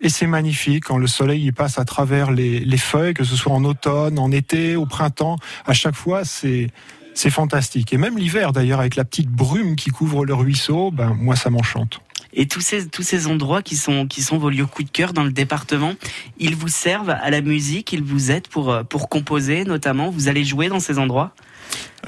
et 0.02 0.10
c'est 0.10 0.28
magnifique 0.28 0.86
quand 0.86 0.98
le 0.98 1.08
soleil 1.08 1.46
il 1.46 1.54
passe 1.54 1.78
à 1.78 1.86
travers 1.86 2.32
les, 2.32 2.60
les 2.60 2.78
feuilles, 2.78 3.14
que 3.14 3.24
ce 3.24 3.36
soit 3.36 3.54
en 3.54 3.64
automne, 3.64 4.20
en 4.20 4.32
été, 4.32 4.76
au 4.76 4.86
printemps. 4.86 5.38
À 5.66 5.74
chaque 5.74 5.96
fois, 5.96 6.26
c'est 6.26 6.70
c'est 7.14 7.30
fantastique. 7.30 7.94
Et 7.94 7.98
même 7.98 8.18
l'hiver, 8.18 8.54
d'ailleurs, 8.54 8.80
avec 8.80 8.96
la 8.96 9.04
petite 9.04 9.30
brume 9.30 9.76
qui 9.76 9.90
couvre 9.90 10.26
le 10.26 10.34
ruisseau, 10.34 10.92
ben 10.92 11.14
moi, 11.14 11.36
ça 11.36 11.50
m'enchante. 11.50 12.00
Et 12.34 12.48
tous 12.48 12.62
ces, 12.62 12.88
tous 12.88 13.04
ces 13.04 13.28
endroits 13.28 13.62
qui 13.62 13.76
sont, 13.76 14.08
qui 14.08 14.22
sont 14.22 14.38
vos 14.38 14.50
lieux 14.50 14.66
coup 14.66 14.84
de 14.84 14.90
cœur 14.90 15.12
dans 15.12 15.26
le 15.26 15.34
département, 15.34 15.94
ils 16.40 16.56
vous 16.56 16.70
servent 16.70 17.10
à 17.10 17.30
la 17.30 17.42
musique, 17.42 17.92
ils 17.92 18.02
vous 18.04 18.32
aident 18.32 18.48
pour, 18.48 18.86
pour 18.90 19.10
composer 19.10 19.66
notamment. 19.66 20.10
Vous 20.10 20.30
allez 20.30 20.46
jouer 20.46 20.70
dans 20.70 20.80
ces 20.80 20.98
endroits? 20.98 21.34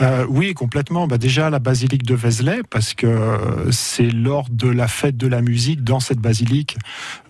Euh, 0.02 0.26
oui, 0.28 0.54
complètement. 0.54 1.08
Bah, 1.08 1.18
déjà 1.18 1.50
la 1.50 1.60
basilique 1.60 2.04
de 2.04 2.16
Vézelay, 2.16 2.62
parce 2.70 2.94
que 2.94 3.06
euh, 3.06 3.72
c'est 3.72 4.10
lors 4.10 4.50
de 4.50 4.68
la 4.68 4.88
fête 4.88 5.18
de 5.18 5.28
la 5.28 5.42
musique 5.42 5.84
dans 5.84 6.00
cette 6.00 6.20
basilique. 6.20 6.78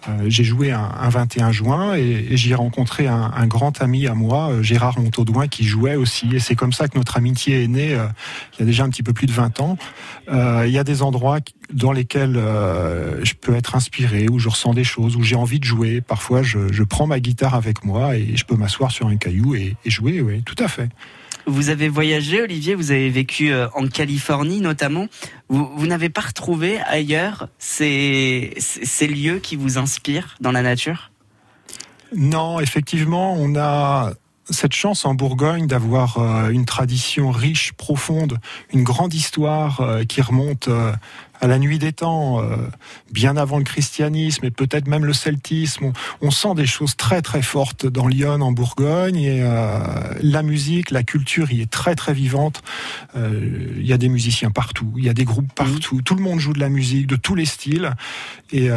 euh, 0.08 0.26
j'ai 0.28 0.44
joué 0.44 0.72
un, 0.72 0.90
un 1.00 1.10
21 1.10 1.52
juin 1.52 1.96
et, 1.96 2.28
et 2.30 2.38
j'y 2.38 2.52
ai 2.52 2.56
rencontré 2.56 3.08
un, 3.08 3.48
grand 3.48 3.82
ami 3.82 4.08
à 4.08 4.14
moi, 4.14 4.62
Gérard 4.62 5.00
Montaudoin, 5.00 5.48
qui 5.48 5.66
jouait 5.66 5.96
aussi. 5.96 6.34
Et 6.34 6.40
c'est 6.40 6.56
comme 6.56 6.72
ça 6.72 6.88
que 6.88 6.98
notre 6.98 7.18
amitié 7.18 7.64
est 7.64 7.68
née 7.68 7.98
il 8.54 8.60
y 8.60 8.64
a 8.64 8.66
déjà 8.66 8.84
un 8.84 8.90
petit 8.90 9.04
peu 9.04 9.14
plus 9.14 9.28
de 9.28 9.34
20 9.34 9.60
ans. 9.60 9.78
Il 10.32 10.70
y 10.70 10.78
a 10.78 10.84
des 10.84 11.02
endroits 11.02 11.40
dans 11.74 11.92
lesquels 11.92 12.34
je 12.34 13.34
peux 13.34 13.56
être 13.56 13.76
inspiré, 13.76 14.28
où 14.30 14.40
je 14.40 14.50
ressens 14.50 14.74
des 14.74 14.84
choses, 14.84 15.16
où 15.16 15.24
j'ai 15.24 15.36
envie 15.36 15.60
de 15.60 15.66
jouer. 15.66 16.02
Parfois, 16.02 16.42
je, 16.42 16.72
je 16.72 16.84
prends 16.84 17.08
ma 17.08 17.20
guitare 17.20 17.56
avec 17.56 17.84
moi 17.84 18.16
et 18.16 18.36
je 18.36 18.46
peux 18.46 18.56
m'asseoir 18.56 18.92
sur 18.92 19.08
un 19.08 19.18
caillou 19.18 19.56
et, 19.56 19.76
et 19.84 19.90
jouer. 19.90 20.22
Oui, 20.22 20.42
tout 20.44 20.56
à 20.60 20.68
fait. 20.68 20.90
Vous 21.46 21.70
avez 21.70 21.90
voyagé, 21.90 22.42
Olivier, 22.42 22.74
vous 22.76 22.92
avez 22.92 23.10
vécu 23.10 23.52
euh, 23.52 23.68
en 23.76 23.88
Californie 23.88 24.62
notamment. 24.62 25.08
Vous, 25.50 25.86
n'avez 25.86 26.10
pas 26.10 26.22
retrouvé 26.22 26.80
ailleurs 26.80 27.48
ces, 27.60 28.56
lieux 29.02 29.40
qui 29.40 29.56
vous 29.56 29.78
inspirent 29.78 30.36
dans 30.40 30.52
la 30.52 30.62
nature? 30.62 31.12
Non, 32.16 32.60
effectivement, 32.60 33.34
on 33.34 33.56
a 33.56 34.14
cette 34.50 34.74
chance 34.74 35.06
en 35.06 35.14
Bourgogne 35.14 35.68
d'avoir 35.68 36.18
euh, 36.18 36.50
une 36.50 36.66
tradition 36.66 37.30
riche, 37.30 37.74
profonde, 37.74 38.40
une 38.72 38.84
grande 38.84 39.14
histoire 39.14 39.82
euh, 39.82 40.04
qui 40.04 40.22
remonte 40.22 40.70
à 41.44 41.48
la 41.48 41.60
nuit 41.60 41.78
des 41.78 41.92
temps, 41.92 42.42
bien 43.12 43.36
avant 43.36 43.58
le 43.58 43.64
christianisme 43.64 44.46
et 44.46 44.52
peut-être 44.52 44.88
même 44.88 45.06
le 45.06 45.14
celtisme. 45.14 45.92
On, 46.22 46.32
sent 46.32 46.56
des 46.56 46.66
choses 46.66 46.96
très 46.96 47.22
très 47.22 47.42
fortes 47.42 47.86
dans 47.86 48.08
Lyon, 48.08 48.42
en 48.42 48.52
Bourgogne, 48.52 49.18
et 49.18 49.42
la 50.22 50.42
musique, 50.42 50.92
la 50.92 51.04
culture 51.04 51.52
y 51.52 51.62
est 51.62 51.70
très 51.70 51.96
très 51.96 52.14
vivante. 52.14 52.62
Il 53.16 53.86
y 53.86 53.92
a 53.92 53.98
des 53.98 54.10
musiciens 54.10 54.52
partout, 54.52 54.92
il 54.98 55.04
y 55.04 55.10
a 55.10 55.14
des 55.14 55.26
groupes 55.26 55.52
partout, 55.54 56.02
tout 56.02 56.16
le 56.16 56.24
monde 56.24 56.40
joue 56.40 56.54
de 56.54 56.60
la 56.60 56.70
musique, 56.70 57.08
de 57.08 57.18
tous 57.18 57.36
les 57.36 57.46
styles, 57.46 57.92
et 58.52 58.70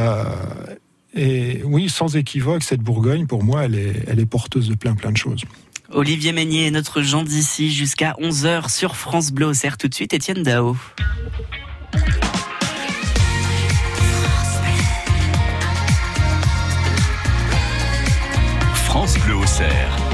et 1.16 1.62
oui, 1.64 1.88
sans 1.88 2.14
équivoque, 2.16 2.62
cette 2.62 2.82
Bourgogne, 2.82 3.26
pour 3.26 3.42
moi, 3.42 3.64
elle 3.64 3.74
est, 3.74 4.04
elle 4.06 4.20
est 4.20 4.26
porteuse 4.26 4.68
de 4.68 4.74
plein 4.74 4.94
plein 4.94 5.12
de 5.12 5.16
choses. 5.16 5.42
Olivier 5.90 6.32
Meignier, 6.32 6.70
notre 6.70 7.00
Jean 7.02 7.22
d'ici, 7.22 7.72
jusqu'à 7.72 8.14
11h 8.20 8.70
sur 8.70 8.96
France 8.96 9.30
Bleu. 9.32 9.54
Serre 9.54 9.78
tout 9.78 9.88
de 9.88 9.94
suite 9.94 10.12
Étienne 10.12 10.42
Dao. 10.42 10.76
France 18.96 19.18
Bleu 19.18 19.36
au 19.36 20.05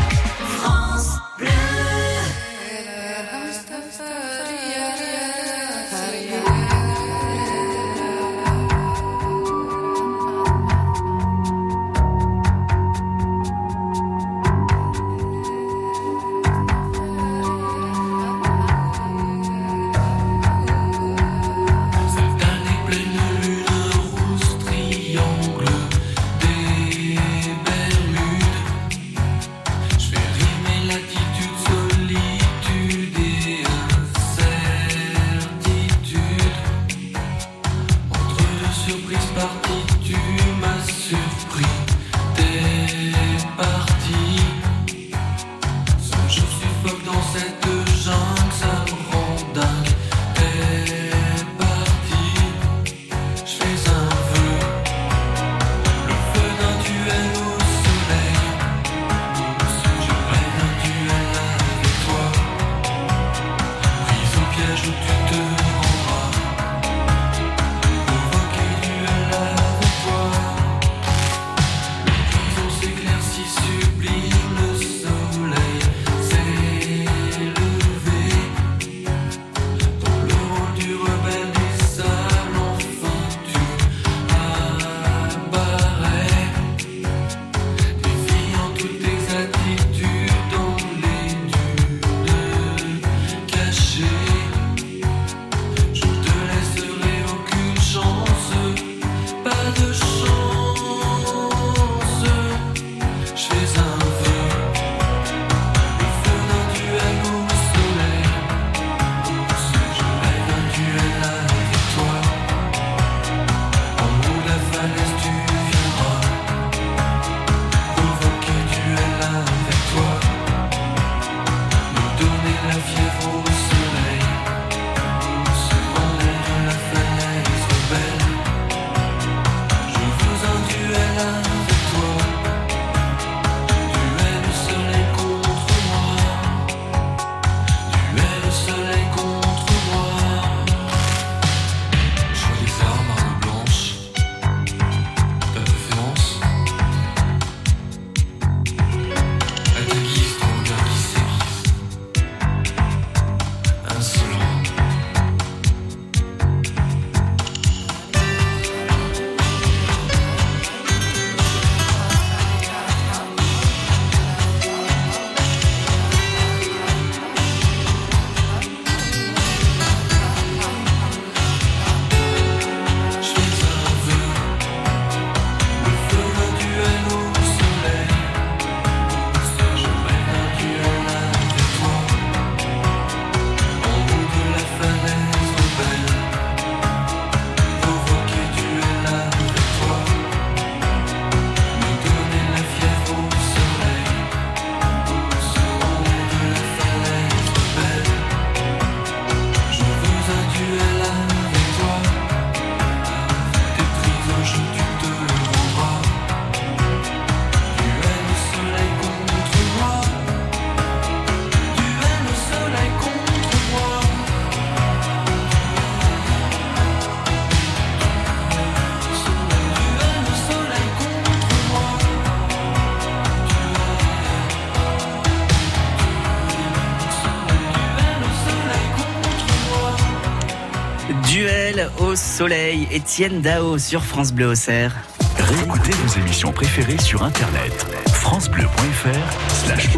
soleil, 232.42 232.88
Étienne 232.90 233.40
Dao 233.40 233.78
sur 233.78 234.02
France 234.02 234.32
Bleu 234.32 234.48
Auxerre. 234.48 234.96
Réécoutez 235.38 235.92
vos 235.92 236.20
émissions 236.20 236.50
préférées 236.50 236.98
sur 236.98 237.22
internet 237.22 237.86
francebleu.fr 238.08 239.64
slash 239.64 239.92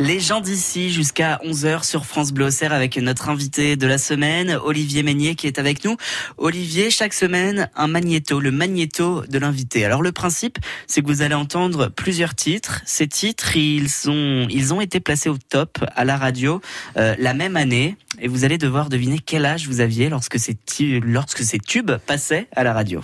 Les 0.00 0.18
gens 0.18 0.40
d'ici 0.40 0.90
jusqu'à 0.90 1.38
11h 1.44 1.84
sur 1.84 2.06
France 2.06 2.32
Bleu 2.32 2.46
Auxerre 2.46 2.72
avec 2.72 2.96
notre 2.96 3.28
invité 3.28 3.76
de 3.76 3.86
la 3.86 3.98
semaine, 3.98 4.58
Olivier 4.64 5.02
Meignier 5.02 5.34
qui 5.34 5.46
est 5.46 5.58
avec 5.58 5.84
nous. 5.84 5.98
Olivier, 6.38 6.90
chaque 6.90 7.12
semaine, 7.12 7.68
un 7.76 7.86
magnéto, 7.86 8.40
le 8.40 8.50
magnéto 8.50 9.22
de 9.28 9.38
l'invité. 9.38 9.84
Alors 9.84 10.00
le 10.00 10.10
principe, 10.10 10.58
c'est 10.86 11.02
que 11.02 11.06
vous 11.06 11.20
allez 11.20 11.34
entendre 11.34 11.88
plusieurs 11.88 12.34
titres. 12.34 12.80
Ces 12.86 13.08
titres, 13.08 13.58
ils 13.58 14.08
ont, 14.08 14.46
ils 14.48 14.72
ont 14.72 14.80
été 14.80 15.00
placés 15.00 15.28
au 15.28 15.36
top 15.36 15.84
à 15.94 16.06
la 16.06 16.16
radio 16.16 16.62
euh, 16.96 17.14
la 17.18 17.34
même 17.34 17.58
année 17.58 17.98
et 18.22 18.28
vous 18.28 18.44
allez 18.44 18.56
devoir 18.56 18.88
deviner 18.88 19.18
quel 19.18 19.44
âge 19.44 19.68
vous 19.68 19.80
aviez 19.80 20.08
lorsque 20.08 20.38
ces, 20.38 20.56
lorsque 21.02 21.42
ces 21.42 21.58
tubes 21.58 21.92
passaient 22.06 22.48
à 22.56 22.64
la 22.64 22.72
radio. 22.72 23.02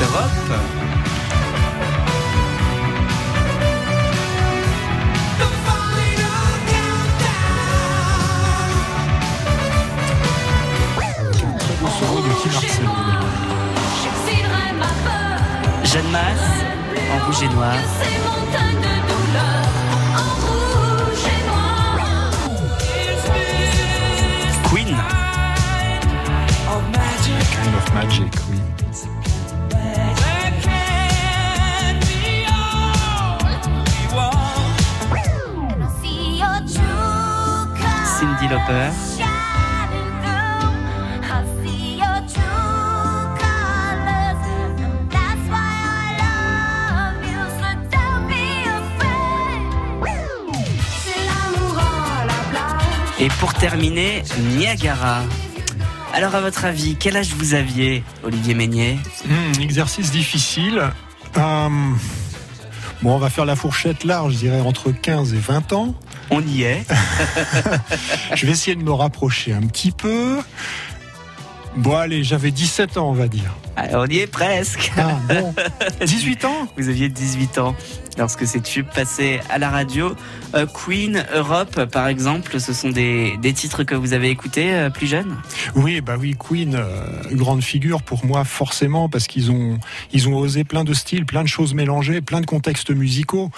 Europe. 0.00 0.79
Rouge 17.30 17.42
et 17.44 17.48
noir. 17.54 17.74
Queen. 24.68 24.96
Kind 27.52 27.74
of 27.76 27.94
magic, 27.94 28.34
oui. 28.50 28.58
Cindy 38.18 38.48
Lauper. 38.48 39.09
Et 53.20 53.28
pour 53.38 53.52
terminer, 53.52 54.22
Niagara. 54.56 55.20
Alors 56.14 56.34
à 56.34 56.40
votre 56.40 56.64
avis, 56.64 56.96
quel 56.96 57.18
âge 57.18 57.34
vous 57.36 57.52
aviez, 57.52 58.02
Olivier 58.24 58.54
Meignet 58.54 58.96
Hmm, 59.26 59.60
exercice 59.60 60.10
difficile. 60.10 60.82
Euh, 61.36 61.68
bon, 63.02 63.14
on 63.14 63.18
va 63.18 63.28
faire 63.28 63.44
la 63.44 63.56
fourchette 63.56 64.04
large, 64.04 64.32
je 64.32 64.38
dirais 64.38 64.60
entre 64.60 64.90
15 64.90 65.34
et 65.34 65.38
20 65.38 65.74
ans. 65.74 65.94
On 66.30 66.40
y 66.40 66.62
est. 66.62 66.86
je 68.34 68.46
vais 68.46 68.52
essayer 68.52 68.74
de 68.74 68.82
me 68.82 68.92
rapprocher 68.92 69.52
un 69.52 69.66
petit 69.66 69.92
peu. 69.92 70.38
Bon, 71.76 71.96
allez, 71.96 72.24
j'avais 72.24 72.50
17 72.50 72.96
ans, 72.96 73.10
on 73.10 73.12
va 73.12 73.28
dire. 73.28 73.54
Ah, 73.76 73.86
on 73.94 74.06
y 74.06 74.18
est 74.18 74.26
presque. 74.26 74.92
Ah, 74.96 75.16
bon. 75.28 75.54
18 76.04 76.44
ans 76.44 76.68
Vous 76.76 76.88
aviez 76.88 77.08
18 77.08 77.58
ans 77.58 77.76
lorsque 78.18 78.46
ces 78.46 78.60
tubes 78.60 78.88
passaient 78.92 79.40
à 79.48 79.58
la 79.58 79.70
radio. 79.70 80.14
Euh, 80.54 80.66
Queen, 80.66 81.24
Europe, 81.32 81.84
par 81.84 82.08
exemple, 82.08 82.58
ce 82.58 82.72
sont 82.72 82.90
des, 82.90 83.36
des 83.38 83.52
titres 83.52 83.84
que 83.84 83.94
vous 83.94 84.12
avez 84.12 84.30
écoutés 84.30 84.74
euh, 84.74 84.90
plus 84.90 85.06
jeune 85.06 85.36
Oui, 85.76 86.00
bah 86.00 86.16
oui, 86.18 86.36
Queen, 86.36 86.74
euh, 86.74 86.84
grande 87.32 87.62
figure 87.62 88.02
pour 88.02 88.26
moi 88.26 88.44
forcément 88.44 89.08
parce 89.08 89.28
qu'ils 89.28 89.50
ont 89.52 89.78
ils 90.12 90.28
ont 90.28 90.36
osé 90.36 90.64
plein 90.64 90.84
de 90.84 90.92
styles, 90.92 91.24
plein 91.24 91.42
de 91.42 91.48
choses 91.48 91.72
mélangées, 91.72 92.20
plein 92.20 92.40
de 92.40 92.46
contextes 92.46 92.90
musicaux. 92.90 93.50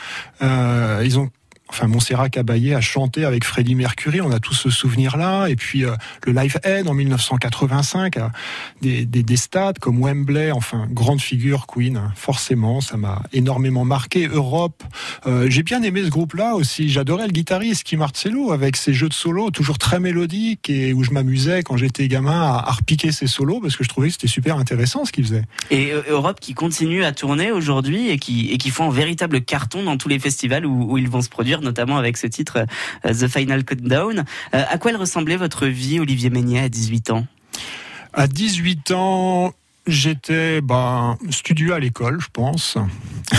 Euh, 0.42 1.02
ils 1.04 1.18
ont 1.18 1.30
enfin 1.72 1.86
Montserrat 1.86 2.28
Caballé 2.28 2.74
a 2.74 2.82
chanté 2.82 3.24
avec 3.24 3.44
Freddie 3.44 3.74
Mercury, 3.74 4.20
on 4.20 4.30
a 4.30 4.40
tous 4.40 4.52
ce 4.52 4.68
souvenir-là, 4.68 5.46
et 5.46 5.56
puis 5.56 5.86
euh, 5.86 5.94
le 6.26 6.34
Live 6.34 6.58
Aid 6.64 6.86
en 6.86 6.92
1985, 6.92 8.18
euh, 8.18 8.28
des, 8.82 9.06
des, 9.06 9.22
des, 9.22 9.36
stades 9.38 9.78
comme 9.78 10.02
Wembley, 10.02 10.52
enfin 10.52 10.86
grande 10.90 11.20
figure 11.20 11.66
Queen, 11.66 11.96
hein, 11.96 12.12
forcément, 12.14 12.82
ça 12.82 12.98
m'a 12.98 13.22
énormément 13.32 13.86
marqué. 13.86 14.26
Europe, 14.26 14.84
euh, 15.26 15.46
j'ai 15.48 15.62
bien 15.62 15.82
aimé 15.82 16.04
ce 16.04 16.10
groupe-là 16.10 16.56
aussi, 16.56 16.90
j'adorais 16.90 17.26
le 17.26 17.32
guitariste 17.32 17.84
Kim 17.84 18.00
Marcello 18.00 18.52
avec 18.52 18.76
ses 18.76 18.92
jeux 18.92 19.08
de 19.08 19.14
solo 19.14 19.50
toujours 19.50 19.78
très 19.78 19.98
mélodiques 19.98 20.68
et 20.68 20.92
où 20.92 21.04
je 21.04 21.10
m'amusais 21.12 21.62
quand 21.62 21.78
j'étais 21.78 22.06
gamin 22.06 22.42
à, 22.42 22.64
à 22.68 22.72
repiquer 22.72 23.12
ses 23.12 23.26
solos 23.26 23.60
parce 23.60 23.76
que 23.76 23.84
je 23.84 23.88
trouvais 23.88 24.08
que 24.08 24.12
c'était 24.12 24.26
super 24.26 24.58
intéressant 24.58 25.06
ce 25.06 25.12
qu'il 25.12 25.24
faisait. 25.24 25.44
Et 25.70 25.92
Europe 26.08 26.38
qui 26.38 26.52
continue 26.52 27.02
à 27.04 27.12
tourner 27.12 27.50
aujourd'hui 27.50 28.10
et 28.10 28.18
qui, 28.18 28.50
et 28.50 28.58
qui 28.58 28.68
font 28.68 28.90
un 28.90 28.92
véritable 28.92 29.40
carton 29.40 29.82
dans 29.82 29.96
tous 29.96 30.08
les 30.08 30.18
festivals 30.18 30.66
où 30.66 30.98
ils 30.98 31.08
vont 31.08 31.22
se 31.22 31.30
produire 31.30 31.61
notamment 31.62 31.96
avec 31.96 32.16
ce 32.16 32.26
titre 32.26 32.66
euh, 33.06 33.14
The 33.14 33.28
Final 33.28 33.64
Countdown. 33.64 34.24
Euh, 34.54 34.64
à 34.68 34.78
quoi 34.78 34.90
elle 34.90 34.96
ressemblait 34.96 35.36
votre 35.36 35.66
vie, 35.66 36.00
Olivier 36.00 36.30
Meignet, 36.30 36.60
à 36.60 36.68
18 36.68 37.10
ans? 37.10 37.26
À 38.12 38.26
18 38.26 38.90
ans, 38.90 39.54
J'étais 39.86 40.60
bah, 40.60 41.16
studieux 41.30 41.74
à 41.74 41.80
l'école, 41.80 42.20
je 42.20 42.28
pense. 42.32 42.78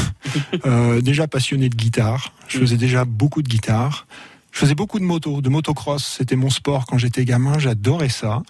euh, 0.65 0.99
déjà 0.99 1.27
passionné 1.27 1.69
de 1.69 1.75
guitare. 1.75 2.33
Je 2.49 2.59
faisais 2.59 2.75
déjà 2.75 3.05
beaucoup 3.05 3.41
de 3.41 3.47
guitare. 3.47 4.07
Je 4.51 4.59
faisais 4.59 4.75
beaucoup 4.75 4.99
de 4.99 5.05
moto, 5.05 5.41
de 5.41 5.49
motocross. 5.49 6.03
C'était 6.17 6.35
mon 6.35 6.49
sport 6.49 6.85
quand 6.85 6.97
j'étais 6.97 7.23
gamin. 7.23 7.59
J'adorais 7.59 8.09
ça. 8.09 8.43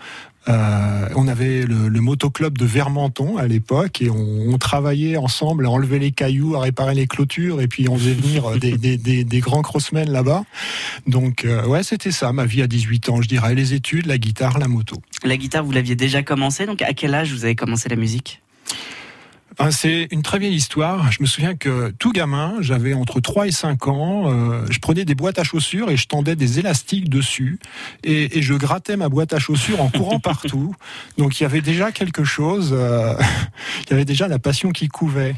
Euh, 0.49 1.07
on 1.15 1.27
avait 1.29 1.65
le, 1.65 1.87
le 1.87 2.01
motoclub 2.01 2.57
de 2.57 2.65
Vermenton 2.65 3.37
à 3.37 3.47
l'époque 3.47 4.01
et 4.01 4.09
on, 4.09 4.53
on, 4.53 4.57
travaillait 4.57 5.15
ensemble 5.15 5.65
à 5.65 5.69
enlever 5.69 5.99
les 5.99 6.11
cailloux, 6.11 6.55
à 6.55 6.59
réparer 6.59 6.95
les 6.95 7.07
clôtures 7.07 7.61
et 7.61 7.67
puis 7.67 7.87
on 7.87 7.97
faisait 7.97 8.13
venir 8.13 8.51
des, 8.59 8.77
des, 8.77 8.97
des, 8.97 9.23
des, 9.23 9.39
grands 9.39 9.61
crossmen 9.61 10.09
là-bas. 10.09 10.43
Donc 11.07 11.45
euh, 11.45 11.65
ouais, 11.67 11.83
c'était 11.83 12.11
ça 12.11 12.33
ma 12.33 12.45
vie 12.45 12.61
à 12.61 12.67
18 12.67 13.09
ans, 13.09 13.21
je 13.21 13.29
dirais. 13.29 13.55
Les 13.55 13.73
études, 13.73 14.05
la 14.05 14.17
guitare, 14.17 14.59
la 14.59 14.67
moto. 14.67 14.97
La 15.23 15.37
guitare, 15.37 15.63
vous 15.63 15.71
l'aviez 15.71 15.95
déjà 15.95 16.23
commencé. 16.23 16.65
Donc 16.65 16.81
à 16.81 16.93
quel 16.93 17.15
âge 17.15 17.31
vous 17.31 17.45
avez 17.45 17.55
commencé 17.55 17.87
la 17.87 17.95
musique? 17.95 18.41
C'est 19.71 20.07
une 20.11 20.21
très 20.21 20.39
vieille 20.39 20.55
histoire. 20.55 21.11
Je 21.11 21.21
me 21.21 21.27
souviens 21.27 21.55
que 21.55 21.91
tout 21.99 22.11
gamin, 22.11 22.55
j'avais 22.59 22.93
entre 22.93 23.19
3 23.19 23.47
et 23.47 23.51
5 23.51 23.87
ans, 23.87 24.31
euh, 24.31 24.65
je 24.69 24.79
prenais 24.79 25.05
des 25.05 25.15
boîtes 25.15 25.39
à 25.39 25.43
chaussures 25.43 25.89
et 25.89 25.97
je 25.97 26.07
tendais 26.07 26.35
des 26.35 26.59
élastiques 26.59 27.09
dessus 27.09 27.59
et, 28.03 28.37
et 28.37 28.41
je 28.41 28.53
grattais 28.53 28.97
ma 28.97 29.09
boîte 29.09 29.33
à 29.33 29.39
chaussures 29.39 29.81
en 29.81 29.89
courant 29.89 30.19
partout. 30.21 30.75
Donc 31.17 31.39
il 31.39 31.43
y 31.43 31.45
avait 31.45 31.61
déjà 31.61 31.91
quelque 31.91 32.23
chose, 32.23 32.71
euh, 32.73 33.13
il 33.85 33.91
y 33.91 33.93
avait 33.93 34.05
déjà 34.05 34.27
la 34.27 34.39
passion 34.39 34.71
qui 34.71 34.87
couvait. 34.87 35.35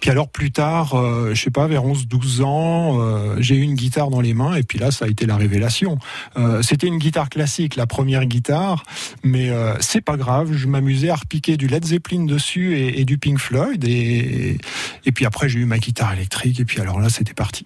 Puis 0.00 0.10
alors 0.10 0.28
plus 0.28 0.52
tard, 0.52 0.94
euh, 0.94 1.34
je 1.34 1.42
sais 1.42 1.50
pas, 1.50 1.66
vers 1.66 1.84
11-12 1.84 2.42
ans, 2.42 3.00
euh, 3.00 3.36
j'ai 3.40 3.56
eu 3.56 3.62
une 3.62 3.74
guitare 3.74 4.10
dans 4.10 4.20
les 4.20 4.34
mains 4.34 4.54
et 4.54 4.62
puis 4.62 4.78
là, 4.78 4.90
ça 4.90 5.06
a 5.06 5.08
été 5.08 5.26
la 5.26 5.36
révélation. 5.36 5.98
Euh, 6.36 6.62
C'était 6.62 6.86
une 6.86 6.98
guitare 6.98 7.28
classique, 7.28 7.76
la 7.76 7.86
première 7.86 8.24
guitare, 8.26 8.84
mais 9.24 9.50
euh, 9.50 9.74
c'est 9.80 10.00
pas 10.00 10.16
grave. 10.16 10.52
Je 10.52 10.66
m'amusais 10.66 11.10
à 11.10 11.16
repiquer 11.16 11.56
du 11.56 11.66
Led 11.66 11.84
Zeppelin 11.84 12.24
dessus 12.24 12.76
et, 12.76 13.00
et 13.00 13.04
du 13.04 13.18
Pink 13.18 13.38
Floyd 13.38 13.84
et, 13.84 14.58
et 15.04 15.12
puis 15.12 15.26
après 15.26 15.48
j'ai 15.48 15.58
eu 15.58 15.64
ma 15.64 15.78
guitare 15.78 16.12
électrique 16.12 16.60
et 16.60 16.64
puis 16.64 16.80
alors 16.80 17.00
là, 17.00 17.08
c'était 17.08 17.34
parti. 17.34 17.64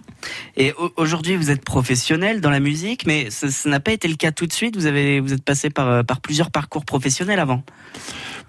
Et 0.57 0.73
aujourd'hui, 0.97 1.37
vous 1.37 1.51
êtes 1.51 1.64
professionnel 1.64 2.40
dans 2.40 2.51
la 2.51 2.61
musique, 2.61 3.07
mais 3.07 3.29
ça 3.31 3.68
n'a 3.68 3.81
pas 3.81 3.92
été 3.92 4.09
le 4.09 4.16
cas 4.16 4.33
tout 4.33 4.47
de 4.47 4.53
suite. 4.53 4.77
Vous 4.77 4.87
avez, 4.87 5.21
vous 5.21 5.33
êtes 5.33 5.45
passé 5.45 5.68
par 5.68 6.05
par 6.05 6.21
plusieurs 6.21 6.51
parcours 6.51 6.85
professionnels 6.85 7.40
avant. 7.40 7.62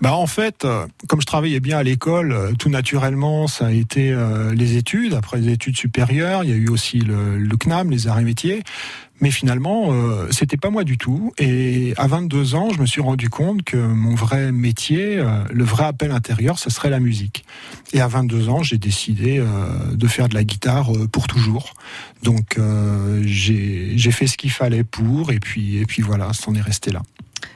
Bah 0.02 0.14
en 0.14 0.28
fait, 0.28 0.66
comme 1.08 1.22
je 1.22 1.26
travaillais 1.26 1.60
bien 1.60 1.78
à 1.78 1.84
l'école, 1.84 2.54
tout 2.60 2.70
naturellement, 2.70 3.48
ça 3.48 3.68
a 3.68 3.72
été 3.80 4.12
euh, 4.12 4.54
les 4.54 4.78
études. 4.78 5.14
Après 5.14 5.40
les 5.40 5.52
études 5.54 5.78
supérieures, 5.78 6.44
il 6.44 6.50
y 6.50 6.54
a 6.54 6.56
eu 6.56 6.70
aussi 6.70 7.00
le, 7.00 7.48
CNAM, 7.58 7.90
les 7.90 8.08
arts 8.08 8.20
et 8.20 8.24
métiers. 8.24 8.64
Mais 9.24 9.32
finalement, 9.32 9.94
euh, 9.94 10.28
c'était 10.32 10.58
pas 10.58 10.70
moi 10.70 10.84
du 10.84 10.98
tout. 10.98 11.32
Et 11.38 11.94
à 11.96 12.08
22 12.08 12.56
ans, 12.56 12.70
je 12.76 12.82
me 12.82 12.86
suis 12.86 13.00
rendu 13.00 13.30
compte 13.30 13.64
que 13.64 13.78
mon 13.78 14.16
vrai 14.16 14.52
métier, 14.52 15.18
euh, 15.18 15.46
le 15.50 15.64
vrai 15.64 15.86
appel 15.86 16.12
intérieur, 16.12 16.60
ce 16.60 16.70
serait 16.70 16.90
la 16.90 17.00
musique. 17.00 17.46
Et 17.94 18.02
à 18.02 18.08
22 18.10 18.50
ans, 18.50 18.64
j'ai 18.64 18.78
décidé 18.78 19.38
euh, 19.40 19.46
de 19.94 20.08
faire 20.08 20.28
de 20.28 20.34
la 20.34 20.44
guitare 20.44 20.92
pour 21.12 21.28
toujours. 21.28 21.74
Donc 22.22 22.60
j'ai 23.24 24.12
fait 24.12 24.28
ce 24.28 24.36
qu'il 24.36 24.52
fallait 24.52 24.84
pour, 24.84 25.32
et 25.32 25.40
puis 25.40 25.78
et 25.78 25.86
puis 25.86 26.02
voilà, 26.02 26.34
c'en 26.34 26.54
est 26.56 26.62
resté 26.62 26.92
là. 26.92 27.02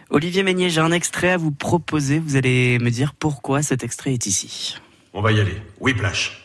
Olivier 0.09 0.43
Meignet, 0.43 0.69
j'ai 0.69 0.79
un 0.79 0.93
extrait 0.93 1.31
à 1.31 1.37
vous 1.37 1.51
proposer. 1.51 2.19
Vous 2.19 2.37
allez 2.37 2.79
me 2.79 2.91
dire 2.91 3.13
pourquoi 3.13 3.61
cet 3.61 3.83
extrait 3.83 4.13
est 4.13 4.25
ici. 4.25 4.77
On 5.13 5.21
va 5.21 5.31
y 5.31 5.39
aller. 5.39 5.61
Whiplash. 5.79 6.43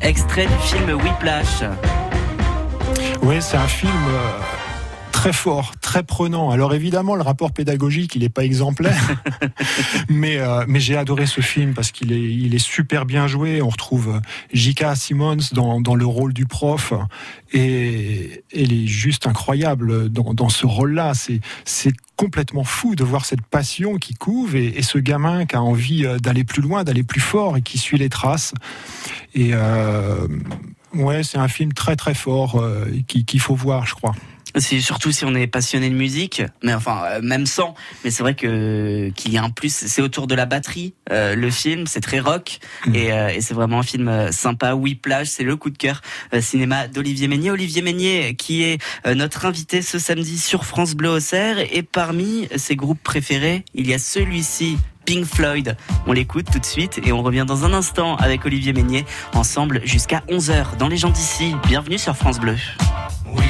Extrait 0.00 0.46
du 0.46 0.58
film 0.62 0.90
Whiplash. 1.02 1.62
Oui, 3.22 3.36
c'est 3.40 3.56
un 3.56 3.66
film 3.66 3.92
euh, 4.08 4.40
très 5.18 5.32
fort, 5.32 5.72
très 5.80 6.04
prenant. 6.04 6.50
Alors 6.50 6.74
évidemment, 6.74 7.16
le 7.16 7.22
rapport 7.22 7.50
pédagogique, 7.50 8.14
il 8.14 8.22
n'est 8.22 8.28
pas 8.28 8.44
exemplaire, 8.44 9.16
mais 10.08 10.36
euh, 10.36 10.64
mais 10.68 10.78
j'ai 10.78 10.96
adoré 10.96 11.26
ce 11.26 11.40
film 11.40 11.74
parce 11.74 11.90
qu'il 11.90 12.12
est 12.12 12.22
il 12.22 12.54
est 12.54 12.64
super 12.64 13.04
bien 13.04 13.26
joué. 13.26 13.60
On 13.60 13.68
retrouve 13.68 14.20
J.K. 14.52 14.94
Simmons 14.94 15.50
dans, 15.50 15.80
dans 15.80 15.96
le 15.96 16.06
rôle 16.06 16.32
du 16.32 16.46
prof 16.46 16.92
et 17.52 18.44
elle 18.54 18.72
est 18.72 18.86
juste 18.86 19.26
incroyable 19.26 20.08
dans, 20.08 20.34
dans 20.34 20.48
ce 20.50 20.66
rôle-là. 20.66 21.14
C'est 21.14 21.40
c'est 21.64 21.94
complètement 22.14 22.62
fou 22.62 22.94
de 22.94 23.02
voir 23.02 23.24
cette 23.24 23.42
passion 23.42 23.96
qui 23.96 24.14
couve 24.14 24.54
et, 24.54 24.78
et 24.78 24.82
ce 24.82 24.98
gamin 24.98 25.46
qui 25.46 25.56
a 25.56 25.62
envie 25.62 26.06
euh, 26.06 26.18
d'aller 26.18 26.44
plus 26.44 26.62
loin, 26.62 26.84
d'aller 26.84 27.02
plus 27.02 27.20
fort 27.20 27.56
et 27.56 27.62
qui 27.62 27.78
suit 27.78 27.98
les 27.98 28.08
traces. 28.08 28.54
Et 29.34 29.50
euh, 29.52 30.28
ouais, 30.94 31.24
c'est 31.24 31.38
un 31.38 31.48
film 31.48 31.72
très 31.72 31.96
très 31.96 32.14
fort 32.14 32.60
euh, 32.60 32.86
qu'il 33.08 33.40
faut 33.40 33.56
voir, 33.56 33.84
je 33.84 33.94
crois. 33.94 34.14
C'est 34.56 34.80
surtout 34.80 35.12
si 35.12 35.24
on 35.24 35.34
est 35.34 35.46
passionné 35.46 35.90
de 35.90 35.94
musique, 35.94 36.42
mais 36.62 36.74
enfin 36.74 37.02
euh, 37.04 37.20
même 37.22 37.46
sans. 37.46 37.74
Mais 38.04 38.10
c'est 38.10 38.22
vrai 38.22 38.34
que 38.34 39.10
qu'il 39.14 39.32
y 39.32 39.38
a 39.38 39.42
un 39.44 39.50
plus. 39.50 39.72
C'est 39.72 40.02
autour 40.02 40.26
de 40.26 40.34
la 40.34 40.46
batterie. 40.46 40.94
Euh, 41.10 41.34
le 41.34 41.50
film, 41.50 41.86
c'est 41.86 42.00
très 42.00 42.18
rock 42.20 42.58
Mhm. 42.86 42.94
et, 42.94 43.12
euh, 43.12 43.28
et 43.28 43.40
c'est 43.40 43.54
vraiment 43.54 43.80
un 43.80 43.82
film 43.82 44.08
euh, 44.08 44.32
sympa. 44.32 44.74
Whiplash, 44.74 45.28
c'est 45.28 45.44
le 45.44 45.56
coup 45.56 45.70
de 45.70 45.78
cœur 45.78 46.00
euh, 46.34 46.40
cinéma 46.40 46.88
d'Olivier 46.88 47.28
Meignet. 47.28 47.50
Olivier 47.50 47.82
Meignet, 47.82 48.34
qui 48.34 48.62
est 48.62 48.80
euh, 49.06 49.14
notre 49.14 49.44
invité 49.46 49.82
ce 49.82 49.98
samedi 49.98 50.38
sur 50.38 50.64
France 50.64 50.94
Bleu 50.94 51.10
Auxerre. 51.10 51.58
Et 51.72 51.82
parmi 51.82 52.48
ses 52.56 52.74
groupes 52.76 53.02
préférés, 53.02 53.64
il 53.74 53.86
y 53.86 53.94
a 53.94 53.98
celui-ci. 53.98 54.78
Pink 55.04 55.24
Floyd. 55.24 55.74
On 56.06 56.12
l'écoute 56.12 56.48
tout 56.52 56.58
de 56.58 56.66
suite 56.66 57.00
et 57.02 57.12
on 57.12 57.22
revient 57.22 57.46
dans 57.48 57.64
un 57.64 57.72
instant 57.72 58.16
avec 58.16 58.44
Olivier 58.44 58.74
Meignet 58.74 59.06
ensemble 59.32 59.80
jusqu'à 59.84 60.22
11h 60.28 60.76
dans 60.76 60.88
les 60.88 60.98
gens 60.98 61.08
d'ici. 61.08 61.54
Bienvenue 61.66 61.96
sur 61.96 62.14
France 62.14 62.38
Bleu. 62.38 62.56
We 63.34 63.44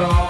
wrong. 0.00 0.29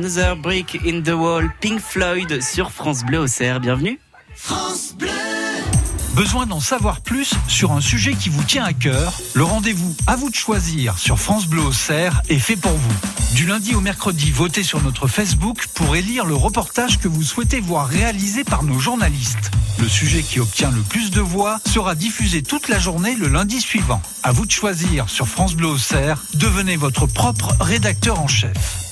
Another 0.00 0.34
Brick 0.34 0.80
in 0.86 1.02
the 1.02 1.10
Wall, 1.10 1.50
Pink 1.60 1.78
Floyd 1.78 2.40
sur 2.40 2.70
France 2.70 3.04
Bleu 3.04 3.18
Auxerre. 3.18 3.60
Bienvenue. 3.60 4.00
Besoin 6.14 6.46
d'en 6.46 6.58
savoir 6.58 7.02
plus 7.02 7.34
sur 7.48 7.72
un 7.72 7.82
sujet 7.82 8.14
qui 8.14 8.30
vous 8.30 8.42
tient 8.42 8.64
à 8.64 8.72
cœur? 8.72 9.12
Le 9.34 9.44
rendez-vous 9.44 9.94
à 10.06 10.16
vous 10.16 10.30
de 10.30 10.34
choisir 10.34 10.96
sur 10.96 11.18
France 11.18 11.46
Bleu 11.46 11.60
Auxerre 11.60 12.22
est 12.30 12.38
fait 12.38 12.56
pour 12.56 12.72
vous. 12.72 12.94
Du 13.34 13.44
lundi 13.44 13.74
au 13.74 13.82
mercredi, 13.82 14.30
votez 14.30 14.62
sur 14.62 14.82
notre 14.82 15.06
Facebook 15.06 15.66
pour 15.74 15.94
élire 15.94 16.24
le 16.24 16.34
reportage 16.34 16.98
que 16.98 17.08
vous 17.08 17.22
souhaitez 17.22 17.60
voir 17.60 17.86
réalisé 17.86 18.42
par 18.42 18.62
nos 18.62 18.78
journalistes. 18.78 19.50
Le 19.78 19.86
sujet 19.86 20.22
qui 20.22 20.40
obtient 20.40 20.70
le 20.70 20.80
plus 20.80 21.10
de 21.10 21.20
voix 21.20 21.58
sera 21.66 21.94
diffusé 21.94 22.42
toute 22.42 22.68
la 22.68 22.78
journée 22.78 23.16
le 23.16 23.28
lundi 23.28 23.60
suivant. 23.60 24.00
À 24.22 24.32
vous 24.32 24.46
de 24.46 24.50
choisir 24.50 25.10
sur 25.10 25.28
France 25.28 25.54
Bleu 25.54 25.68
Auxerre. 25.68 26.22
Devenez 26.36 26.76
votre 26.76 27.04
propre 27.04 27.54
rédacteur 27.60 28.18
en 28.18 28.28
chef. 28.28 28.89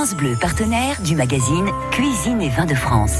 France 0.00 0.16
Bleu, 0.16 0.34
partenaire 0.34 0.98
du 1.02 1.14
magazine 1.14 1.68
Cuisine 1.90 2.40
et 2.40 2.48
Vins 2.48 2.64
de 2.64 2.74
France. 2.74 3.18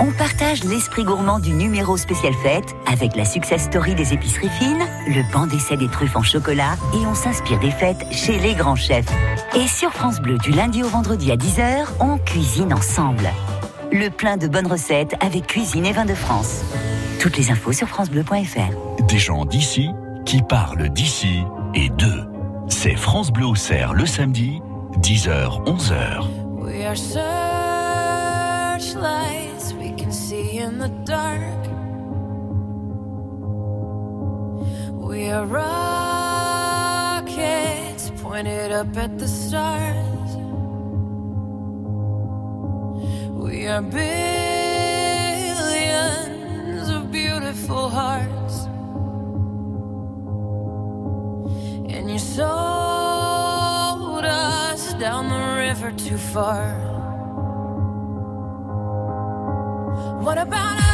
On 0.00 0.10
partage 0.10 0.64
l'esprit 0.64 1.04
gourmand 1.04 1.38
du 1.38 1.52
numéro 1.52 1.96
spécial 1.96 2.32
fête 2.42 2.74
avec 2.90 3.14
la 3.14 3.24
success 3.24 3.66
story 3.66 3.94
des 3.94 4.12
épiceries 4.12 4.48
fines, 4.48 4.84
le 5.06 5.22
banc 5.32 5.46
d'essai 5.46 5.76
des 5.76 5.86
truffes 5.86 6.16
en 6.16 6.22
chocolat 6.24 6.74
et 6.92 7.06
on 7.06 7.14
s'inspire 7.14 7.60
des 7.60 7.70
fêtes 7.70 8.04
chez 8.10 8.36
les 8.40 8.54
grands 8.54 8.74
chefs. 8.74 9.06
Et 9.54 9.68
sur 9.68 9.92
France 9.92 10.18
Bleu 10.18 10.38
du 10.38 10.50
lundi 10.50 10.82
au 10.82 10.88
vendredi 10.88 11.30
à 11.30 11.36
10h, 11.36 11.86
on 12.00 12.18
cuisine 12.18 12.74
ensemble. 12.74 13.30
Le 13.92 14.08
plein 14.08 14.36
de 14.36 14.48
bonnes 14.48 14.66
recettes 14.66 15.14
avec 15.20 15.46
Cuisine 15.46 15.86
et 15.86 15.92
Vin 15.92 16.04
de 16.04 16.14
France. 16.14 16.64
Toutes 17.20 17.36
les 17.36 17.52
infos 17.52 17.70
sur 17.70 17.86
francebleu.fr. 17.86 19.04
Des 19.06 19.18
gens 19.18 19.44
d'ici 19.44 19.88
qui 20.26 20.42
parlent 20.42 20.88
d'ici 20.88 21.44
et 21.76 21.90
d'eux. 21.90 22.24
C'est 22.68 22.96
France 22.96 23.30
Bleu 23.30 23.46
au 23.46 23.54
Cerf 23.54 23.92
le 23.94 24.06
samedi, 24.06 24.60
10h, 25.02 25.66
11h. 25.66 26.62
We 26.62 26.84
are 26.84 26.94
searchlights 26.94 29.74
we 29.74 29.90
can 29.94 30.12
see 30.12 30.58
in 30.58 30.78
the 30.78 30.90
dark. 31.04 31.66
We 34.94 35.28
are 35.30 35.44
rockets 35.44 35.72
pointed 38.22 38.70
up 38.70 38.96
at 38.96 39.18
the 39.18 39.26
stars. 39.26 40.36
We 43.44 43.66
are 43.66 43.82
billions 43.82 43.98
of 46.90 47.10
beautiful 47.10 47.88
hearts. 47.88 48.66
And 51.92 52.08
you 52.08 52.20
sold 52.20 52.71
the 55.82 55.88
river 55.88 55.98
too 55.98 56.16
far. 56.16 56.74
What 60.22 60.38
about 60.38 60.78
us? 60.78 60.91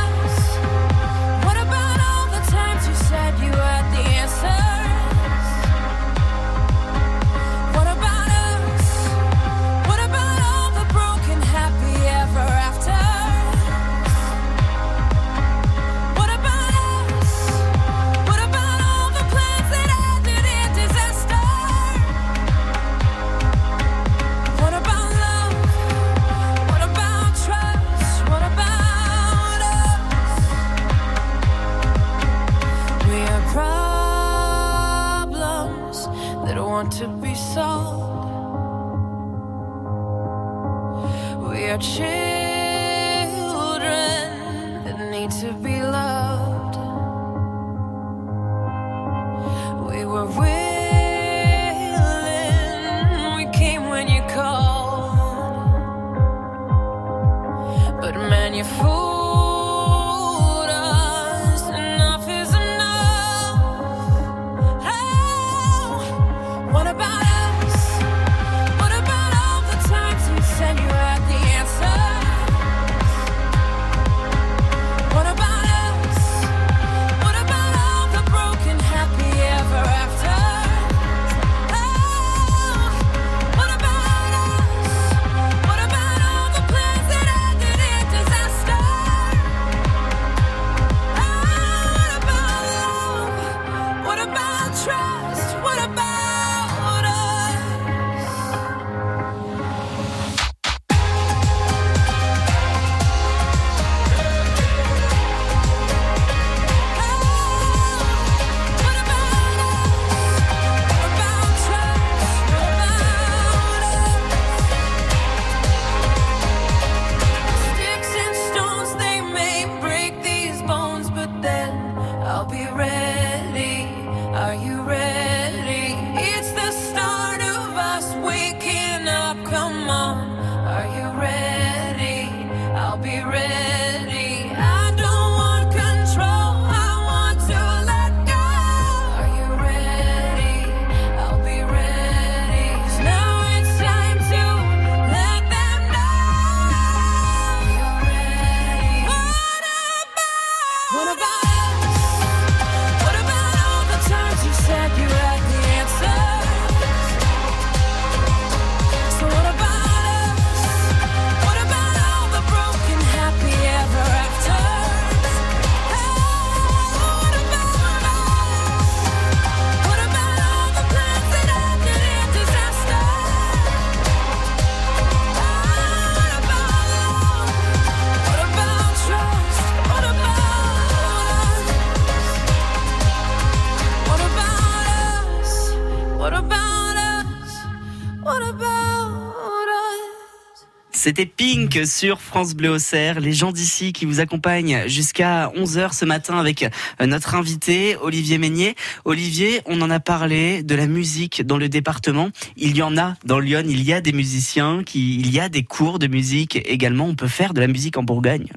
C'était 191.09 191.25
Pink 191.25 191.87
sur 191.87 192.21
France 192.21 192.55
Bleu 192.55 192.69
au 192.69 192.79
Cerf, 192.79 193.19
les 193.19 193.33
gens 193.33 193.51
d'ici 193.51 193.95
qui 193.95 194.05
vous 194.05 194.21
accompagnent 194.21 194.87
jusqu'à 194.89 195.51
11h 195.57 195.95
ce 195.95 196.05
matin 196.05 196.39
avec 196.39 196.65
euh, 196.65 197.07
notre 197.07 197.35
invité 197.35 197.97
Olivier 197.97 198.37
Meignier. 198.37 198.75
Olivier, 199.07 199.63
on 199.65 199.81
en 199.81 199.89
a 199.89 200.01
parlé 200.01 200.63
de 200.63 200.75
la 200.75 200.87
musique 200.87 201.41
dans 201.47 201.57
le 201.57 201.71
département. 201.71 202.29
Il 202.59 202.77
y 202.77 202.83
en 202.83 202.99
a 202.99 203.15
dans 203.25 203.39
Lyon, 203.39 203.63
il 203.67 203.83
y 203.85 203.95
a 203.95 204.03
des 204.03 204.13
musiciens, 204.13 204.83
qui, 204.85 205.19
il 205.19 205.33
y 205.33 205.41
a 205.41 205.49
des 205.49 205.65
cours 205.65 205.99
de 205.99 206.09
musique 206.09 206.57
également. 206.69 207.07
On 207.07 207.15
peut 207.15 207.27
faire 207.27 207.55
de 207.55 207.61
la 207.63 207.69
musique 207.69 207.97
en 207.97 208.03
Bourgogne. 208.03 208.53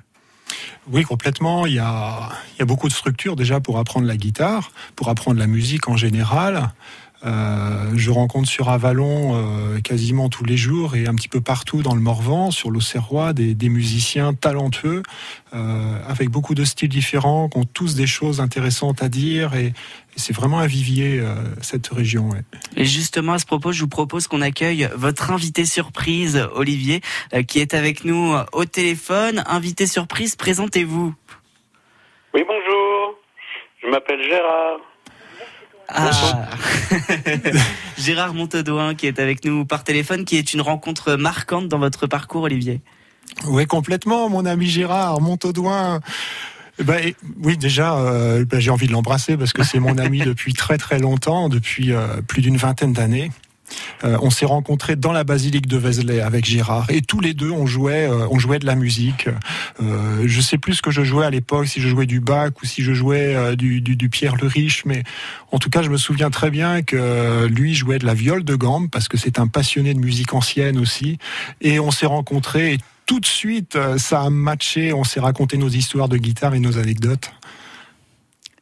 Oui, 0.91 1.03
complètement. 1.03 1.65
Il 1.65 1.75
y, 1.75 1.79
a, 1.79 2.31
il 2.55 2.59
y 2.59 2.61
a 2.63 2.65
beaucoup 2.65 2.89
de 2.89 2.93
structures 2.93 3.37
déjà 3.37 3.61
pour 3.61 3.79
apprendre 3.79 4.07
la 4.07 4.17
guitare, 4.17 4.73
pour 4.97 5.07
apprendre 5.07 5.39
la 5.39 5.47
musique 5.47 5.87
en 5.87 5.95
général. 5.95 6.73
Euh, 7.23 7.91
je 7.95 8.09
rencontre 8.09 8.49
sur 8.49 8.69
Avalon 8.69 9.35
euh, 9.35 9.79
quasiment 9.79 10.27
tous 10.27 10.43
les 10.43 10.57
jours 10.57 10.95
et 10.95 11.05
un 11.05 11.13
petit 11.13 11.27
peu 11.27 11.41
partout 11.41 11.83
dans 11.83 11.93
le 11.93 12.01
Morvan, 12.01 12.49
sur 12.51 12.71
l'Auxerrois, 12.71 13.33
des, 13.33 13.53
des 13.53 13.69
musiciens 13.69 14.33
talentueux, 14.33 15.03
euh, 15.53 15.97
avec 16.07 16.29
beaucoup 16.29 16.55
de 16.55 16.63
styles 16.63 16.89
différents, 16.89 17.47
qui 17.47 17.59
ont 17.59 17.63
tous 17.63 17.95
des 17.95 18.07
choses 18.07 18.41
intéressantes 18.41 19.03
à 19.03 19.09
dire 19.09 19.53
et, 19.53 19.67
et 19.67 19.73
c'est 20.15 20.35
vraiment 20.35 20.59
un 20.59 20.67
vivier, 20.67 21.19
euh, 21.19 21.35
cette 21.61 21.87
région. 21.87 22.29
ouais. 22.29 22.41
Et 22.75 22.85
justement, 22.85 23.33
à 23.33 23.39
ce 23.39 23.45
propos, 23.45 23.71
je 23.71 23.81
vous 23.81 23.87
propose 23.87 24.27
qu'on 24.27 24.41
accueille 24.41 24.89
votre 24.95 25.31
invité 25.31 25.65
surprise, 25.65 26.47
Olivier, 26.55 27.01
euh, 27.33 27.43
qui 27.43 27.59
est 27.59 27.73
avec 27.73 28.03
nous 28.03 28.33
au 28.51 28.65
téléphone. 28.65 29.43
Invité 29.47 29.85
surprise, 29.85 30.35
présentez-vous. 30.35 31.13
Oui, 32.33 32.43
bonjour. 32.47 33.15
Je 33.83 33.89
m'appelle 33.89 34.21
Gérard. 34.23 34.79
Ah. 35.93 36.49
Gérard 37.97 38.33
Montaudoin 38.33 38.95
qui 38.95 39.07
est 39.07 39.19
avec 39.19 39.43
nous 39.45 39.65
par 39.65 39.83
téléphone, 39.83 40.25
qui 40.25 40.37
est 40.37 40.53
une 40.53 40.61
rencontre 40.61 41.15
marquante 41.15 41.67
dans 41.67 41.79
votre 41.79 42.07
parcours, 42.07 42.43
Olivier. 42.43 42.81
Oui, 43.47 43.65
complètement, 43.65 44.29
mon 44.29 44.45
ami 44.45 44.67
Gérard 44.67 45.21
Montaudoin. 45.21 45.99
Eh 46.79 46.83
Ben, 46.83 46.99
et- 47.05 47.15
oui, 47.43 47.57
déjà, 47.57 47.95
euh, 47.97 48.45
ben, 48.45 48.59
j'ai 48.59 48.71
envie 48.71 48.87
de 48.87 48.91
l'embrasser 48.91 49.37
parce 49.37 49.53
que 49.53 49.63
c'est 49.63 49.79
mon 49.79 49.97
ami 49.97 50.19
depuis 50.25 50.53
très 50.53 50.77
très 50.77 50.99
longtemps, 50.99 51.49
depuis 51.49 51.93
euh, 51.93 52.21
plus 52.27 52.41
d'une 52.41 52.57
vingtaine 52.57 52.93
d'années. 52.93 53.31
Euh, 54.03 54.17
on 54.21 54.29
s'est 54.29 54.45
rencontrés 54.45 54.95
dans 54.95 55.11
la 55.11 55.23
basilique 55.23 55.67
de 55.67 55.77
Vézelay 55.77 56.21
avec 56.21 56.45
Gérard 56.45 56.89
et 56.89 57.01
tous 57.01 57.19
les 57.19 57.33
deux 57.33 57.51
on 57.51 57.65
jouait, 57.65 58.09
euh, 58.09 58.27
on 58.29 58.39
jouait 58.39 58.59
de 58.59 58.65
la 58.65 58.75
musique. 58.75 59.27
Euh, 59.81 60.23
je 60.25 60.41
sais 60.41 60.57
plus 60.57 60.75
ce 60.75 60.81
que 60.81 60.91
je 60.91 61.03
jouais 61.03 61.25
à 61.25 61.29
l'époque, 61.29 61.67
si 61.67 61.81
je 61.81 61.87
jouais 61.87 62.05
du 62.05 62.19
Bach 62.19 62.51
ou 62.61 62.65
si 62.65 62.83
je 62.83 62.93
jouais 62.93 63.35
euh, 63.35 63.55
du, 63.55 64.09
Pierre 64.09 64.35
le 64.35 64.47
Riche, 64.47 64.83
mais 64.85 65.03
en 65.51 65.59
tout 65.59 65.69
cas 65.69 65.81
je 65.81 65.89
me 65.89 65.97
souviens 65.97 66.29
très 66.29 66.49
bien 66.49 66.81
que 66.81 67.47
lui 67.47 67.73
jouait 67.73 67.99
de 67.99 68.05
la 68.05 68.13
viole 68.13 68.43
de 68.43 68.55
gambe 68.55 68.89
parce 68.89 69.07
que 69.07 69.17
c'est 69.17 69.39
un 69.39 69.47
passionné 69.47 69.93
de 69.93 69.99
musique 69.99 70.33
ancienne 70.33 70.77
aussi. 70.77 71.17
Et 71.61 71.79
on 71.79 71.91
s'est 71.91 72.05
rencontrés 72.05 72.73
et 72.73 72.77
tout 73.05 73.19
de 73.19 73.25
suite 73.25 73.77
ça 73.97 74.21
a 74.21 74.29
matché. 74.29 74.93
On 74.93 75.03
s'est 75.03 75.19
raconté 75.19 75.57
nos 75.57 75.69
histoires 75.69 76.09
de 76.09 76.17
guitare 76.17 76.55
et 76.55 76.59
nos 76.59 76.77
anecdotes. 76.77 77.31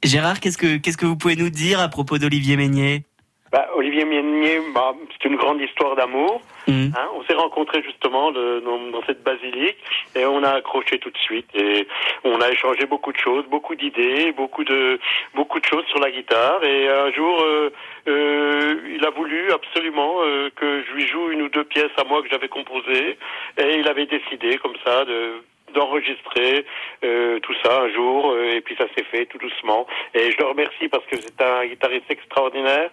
Gérard, 0.03 0.39
qu'est-ce 0.39 0.57
que 0.57 0.77
qu'est-ce 0.77 0.97
que 0.97 1.05
vous 1.05 1.17
pouvez 1.17 1.35
nous 1.35 1.49
dire 1.49 1.79
à 1.79 1.89
propos 1.89 2.17
d'Olivier 2.17 2.55
Meignet 2.55 3.03
Bah, 3.51 3.67
Olivier 3.75 4.05
Mienier, 4.05 4.59
bah, 4.75 4.93
c'est 5.11 5.27
une 5.27 5.35
grande 5.35 5.59
histoire 5.59 5.95
d'amour. 5.95 6.41
Mhm. 6.67 6.93
Hein, 6.95 7.07
on 7.15 7.23
s'est 7.23 7.33
rencontrés 7.33 7.81
justement 7.81 8.31
de- 8.31 8.59
dans, 8.63 8.77
dans 8.91 9.01
cette 9.07 9.23
basilique 9.23 9.77
et 10.15 10.25
on 10.25 10.43
a 10.43 10.51
accroché 10.51 10.99
tout 10.99 11.09
de 11.09 11.17
suite 11.17 11.47
et 11.55 11.87
on 12.23 12.39
a 12.41 12.51
échangé 12.51 12.85
beaucoup 12.85 13.11
de 13.11 13.17
choses, 13.17 13.45
beaucoup 13.47 13.73
d'idées, 13.75 14.31
beaucoup 14.33 14.63
de 14.63 14.99
beaucoup 15.33 15.59
de 15.59 15.65
choses 15.65 15.85
sur 15.87 15.99
la 15.99 16.11
guitare 16.11 16.63
et 16.63 16.89
un 16.89 17.11
jour 17.11 17.41
euh, 17.41 17.71
euh, 18.07 18.75
il 18.95 19.03
a 19.05 19.09
voulu 19.09 19.51
absolument 19.51 20.17
euh, 20.21 20.49
que 20.55 20.83
je 20.87 20.93
lui 20.93 21.07
joue 21.07 21.31
une 21.31 21.41
ou 21.43 21.49
deux 21.49 21.63
pièces 21.63 21.91
à 21.97 22.03
moi 22.03 22.21
que 22.21 22.29
j'avais 22.29 22.49
composées 22.49 23.17
et 23.57 23.75
il 23.79 23.87
avait 23.87 24.05
décidé 24.05 24.57
comme 24.59 24.75
ça 24.85 25.05
de 25.05 25.41
d'enregistrer 25.73 26.65
euh, 27.03 27.39
tout 27.39 27.53
ça 27.63 27.81
un 27.81 27.93
jour 27.93 28.31
euh, 28.31 28.55
et 28.55 28.61
puis 28.61 28.75
ça 28.77 28.85
s'est 28.95 29.03
fait 29.03 29.25
tout 29.25 29.37
doucement. 29.37 29.87
Et 30.13 30.31
je 30.31 30.37
le 30.37 30.45
remercie 30.45 30.87
parce 30.89 31.05
que 31.05 31.17
c'est 31.17 31.41
un 31.41 31.65
guitariste 31.65 32.09
extraordinaire 32.09 32.89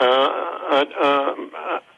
un, 0.00 1.34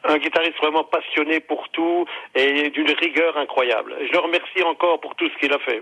un, 0.03 0.17
guitariste 0.17 0.57
vraiment 0.57 0.83
passionné 0.83 1.39
pour 1.39 1.67
tout 1.69 2.05
et 2.35 2.69
d'une 2.69 2.91
rigueur 2.91 3.35
incroyable. 3.37 3.95
Je 4.05 4.11
le 4.11 4.19
remercie 4.19 4.63
encore 4.63 4.99
pour 4.99 5.15
tout 5.15 5.27
ce 5.29 5.37
qu'il 5.39 5.53
a 5.53 5.59
fait 5.59 5.81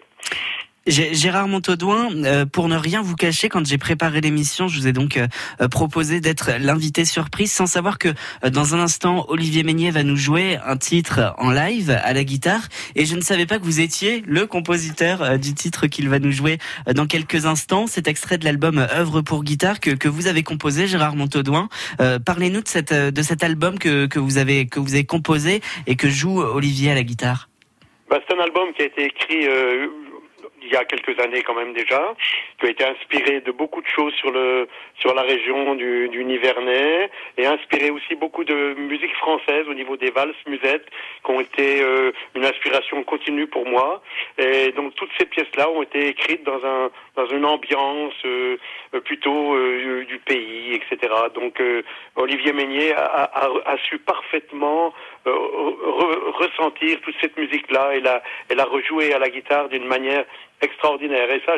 Gérard 0.85 1.47
Montaudoin, 1.47 2.09
euh, 2.25 2.45
pour 2.45 2.67
ne 2.67 2.75
rien 2.75 3.01
vous 3.01 3.15
cacher, 3.15 3.47
quand 3.47 3.65
j'ai 3.65 3.77
préparé 3.77 4.19
l'émission, 4.19 4.67
je 4.67 4.77
vous 4.77 4.87
ai 4.87 4.91
donc 4.91 5.15
euh, 5.15 5.27
euh, 5.61 5.69
proposé 5.69 6.19
d'être 6.19 6.51
l'invité 6.59 7.05
surprise, 7.05 7.53
sans 7.53 7.67
savoir 7.67 7.97
que 7.97 8.09
euh, 8.43 8.49
dans 8.49 8.75
un 8.75 8.79
instant, 8.79 9.25
Olivier 9.29 9.63
Meignet 9.63 9.91
va 9.91 10.03
nous 10.03 10.17
jouer 10.17 10.57
un 10.65 10.75
titre 10.75 11.35
en 11.37 11.51
live 11.51 11.89
à 12.03 12.11
la 12.11 12.25
guitare, 12.25 12.67
et 12.95 13.05
je 13.05 13.15
ne 13.15 13.21
savais 13.21 13.45
pas 13.45 13.59
que 13.59 13.63
vous 13.63 13.79
étiez 13.79 14.25
le 14.27 14.45
compositeur 14.45 15.21
euh, 15.21 15.37
du 15.37 15.53
titre 15.53 15.87
qu'il 15.87 16.09
va 16.09 16.19
nous 16.19 16.31
jouer 16.31 16.57
euh, 16.89 16.93
dans 16.93 17.05
quelques 17.05 17.45
instants. 17.45 17.87
Cet 17.87 18.09
extrait 18.09 18.37
de 18.37 18.43
l'album 18.43 18.77
Œuvre 18.77 19.21
pour 19.21 19.45
guitare 19.45 19.79
que, 19.79 19.91
que 19.91 20.09
vous 20.09 20.27
avez 20.27 20.43
composé, 20.43 20.87
Gérard 20.87 21.15
Montaudoin. 21.15 21.69
Parlez-nous 22.25 22.61
de, 22.61 22.67
cette, 22.67 22.93
de 22.93 23.21
cet 23.21 23.43
album 23.43 23.79
que, 23.79 24.05
que 24.07 24.19
vous 24.19 24.37
avez 24.37 24.67
que 24.67 24.79
vous 24.79 24.93
avez 24.93 25.05
composé 25.05 25.61
et 25.87 25.95
que 25.95 26.09
joue 26.09 26.41
Olivier 26.41 26.91
à 26.91 26.95
la 26.95 27.03
guitare. 27.03 27.49
Bah, 28.09 28.19
c'est 28.27 28.35
un 28.35 28.39
album 28.41 28.73
qui 28.75 28.81
a 28.81 28.85
été 28.85 29.05
écrit 29.05 29.47
y 30.73 30.77
a 30.77 30.85
quelques 30.85 31.19
années 31.19 31.43
quand 31.43 31.55
même 31.55 31.73
déjà, 31.73 32.13
qui 32.59 32.67
a 32.67 32.69
été 32.69 32.83
inspiré 32.85 33.41
de 33.41 33.51
beaucoup 33.51 33.81
de 33.81 33.87
choses 33.87 34.13
sur 34.15 34.31
le 34.31 34.67
sur 34.99 35.13
la 35.13 35.21
région 35.23 35.75
du, 35.75 36.09
du 36.09 36.23
Nivernais 36.23 37.09
et 37.37 37.45
inspiré 37.45 37.89
aussi 37.89 38.15
beaucoup 38.15 38.43
de 38.43 38.73
musique 38.75 39.15
française 39.15 39.65
au 39.67 39.73
niveau 39.73 39.97
des 39.97 40.11
valses 40.11 40.35
musettes 40.47 40.85
qui 41.25 41.31
ont 41.31 41.39
été 41.41 41.81
euh, 41.81 42.11
une 42.35 42.45
inspiration 42.45 43.03
continue 43.03 43.47
pour 43.47 43.65
moi. 43.67 44.01
Et 44.37 44.71
donc 44.71 44.93
toutes 44.95 45.11
ces 45.19 45.25
pièces-là 45.25 45.69
ont 45.69 45.81
été 45.83 46.07
écrites 46.07 46.43
dans 46.43 46.63
un 46.65 46.91
dans 47.15 47.27
une 47.27 47.45
ambiance 47.45 48.13
euh, 48.25 48.57
plutôt 49.05 49.53
euh, 49.55 50.03
du 50.05 50.17
pays, 50.19 50.73
etc. 50.75 51.13
Donc 51.35 51.59
euh, 51.59 51.83
Olivier 52.15 52.53
a, 52.93 53.03
a, 53.05 53.45
a- 53.45 53.71
a 53.73 53.77
su 53.77 53.97
parfaitement 53.99 54.93
euh, 55.27 55.31
re- 55.31 56.31
ressentir 56.43 56.99
toute 57.01 57.15
cette 57.21 57.37
musique-là 57.37 57.95
et 57.95 58.01
la, 58.01 58.21
et 58.49 58.55
la 58.55 58.65
rejouer 58.65 59.13
à 59.13 59.19
la 59.19 59.29
guitare 59.29 59.69
d'une 59.69 59.85
manière 59.85 60.25
extraordinaire. 60.61 61.29
Et 61.31 61.41
ça, 61.45 61.53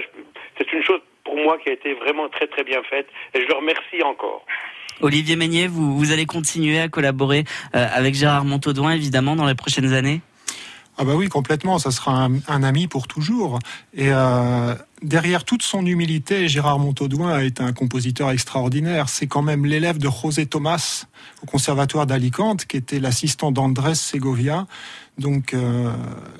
c'est 0.57 0.72
une 0.74 0.84
chose 0.84 0.99
pour 1.24 1.36
moi 1.38 1.57
qui 1.57 1.70
a 1.70 1.74
été 1.74 1.93
vraiment 1.93 2.30
très 2.30 2.47
très 2.47 2.63
bien 2.63 2.82
faite 2.84 3.07
et 3.34 3.41
je 3.41 3.47
le 3.47 3.55
remercie 3.55 4.03
encore. 4.03 4.45
Olivier 5.01 5.36
Meignet, 5.36 5.68
vous, 5.68 5.97
vous 5.97 6.11
allez 6.13 6.26
continuer 6.26 6.80
à 6.80 6.88
collaborer 6.88 7.43
euh, 7.76 7.86
avec 7.93 8.16
Gérard 8.16 8.45
Montaudoin, 8.45 8.91
évidemment, 8.91 9.36
dans 9.36 9.45
les 9.45 9.55
prochaines 9.55 9.93
années? 9.93 10.22
Ah 10.97 11.03
bah 11.03 11.13
oui, 11.15 11.27
complètement, 11.27 11.77
ça 11.77 11.91
sera 11.91 12.29
un, 12.47 12.63
ami 12.63 12.87
pour 12.87 13.07
toujours. 13.07 13.59
Et 13.93 14.07
euh, 14.11 14.73
derrière 15.01 15.43
toute 15.43 15.61
son 15.61 15.85
humilité, 15.85 16.47
Gérard 16.47 16.79
Montaudoin 16.79 17.39
est 17.39 17.59
un 17.59 17.73
compositeur 17.73 18.31
extraordinaire. 18.31 19.09
C'est 19.09 19.27
quand 19.27 19.41
même 19.41 19.65
l'élève 19.65 19.97
de 19.97 20.09
José 20.09 20.45
Thomas 20.45 21.05
au 21.43 21.47
Conservatoire 21.47 22.07
d'Alicante, 22.07 22.65
qui 22.65 22.77
était 22.77 22.99
l'assistant 22.99 23.51
d'Andrés 23.51 23.95
Segovia. 23.95 24.67
Donc 25.18 25.53
euh, 25.53 25.91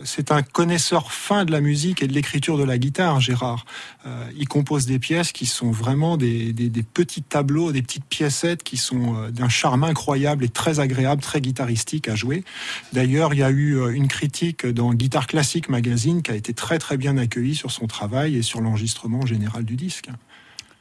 c'est 0.04 0.32
un 0.32 0.42
connaisseur 0.42 1.12
fin 1.12 1.46
de 1.46 1.52
la 1.52 1.62
musique 1.62 2.04
et 2.04 2.08
de 2.08 2.14
l'écriture 2.14 2.58
de 2.58 2.64
la 2.64 2.78
guitare, 2.78 3.22
Gérard. 3.22 3.66
Euh, 4.06 4.26
il 4.38 4.48
compose 4.48 4.86
des 4.86 5.00
pièces 5.00 5.32
qui 5.32 5.46
sont 5.46 5.72
vraiment 5.72 6.18
des, 6.18 6.52
des, 6.52 6.70
des 6.70 6.84
petits 6.84 7.24
tableaux, 7.24 7.72
des 7.72 7.82
petites 7.82 8.06
piécettes 8.06 8.64
qui 8.64 8.76
sont 8.76 9.16
euh, 9.16 9.32
d'un 9.32 9.48
charme 9.48 9.86
incroyable 9.86 10.44
et 10.44 10.50
très 10.50 10.82
agréable, 10.82 11.22
très 11.22 11.40
guitaristique 11.40 12.10
à 12.10 12.16
jouer. 12.16 12.44
D'ailleurs, 12.92 13.34
il 13.34 13.40
y 13.40 13.44
a 13.44 13.50
eu 13.50 13.94
une 13.94 14.10
critique 14.10 14.66
dans 14.66 14.94
Guitare 14.94 15.28
Classique 15.28 15.70
Magazine 15.70 16.22
qui 16.22 16.32
a 16.32 16.36
été 16.36 16.54
très 16.54 16.78
très 16.78 16.98
bien 16.98 17.18
accueillie 17.18 17.56
sur 17.56 17.72
son 17.72 17.88
travail 17.88 18.36
et 18.36 18.42
sur 18.42 18.60
l'enregistrement 18.60 19.26
général 19.26 19.64
du 19.64 19.76
disque. 19.76 20.08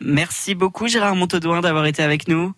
Merci 0.00 0.54
beaucoup, 0.54 0.88
Gérard 0.88 1.14
Montaudoin, 1.14 1.60
d'avoir 1.60 1.86
été 1.86 2.02
avec 2.02 2.26
nous. 2.26 2.52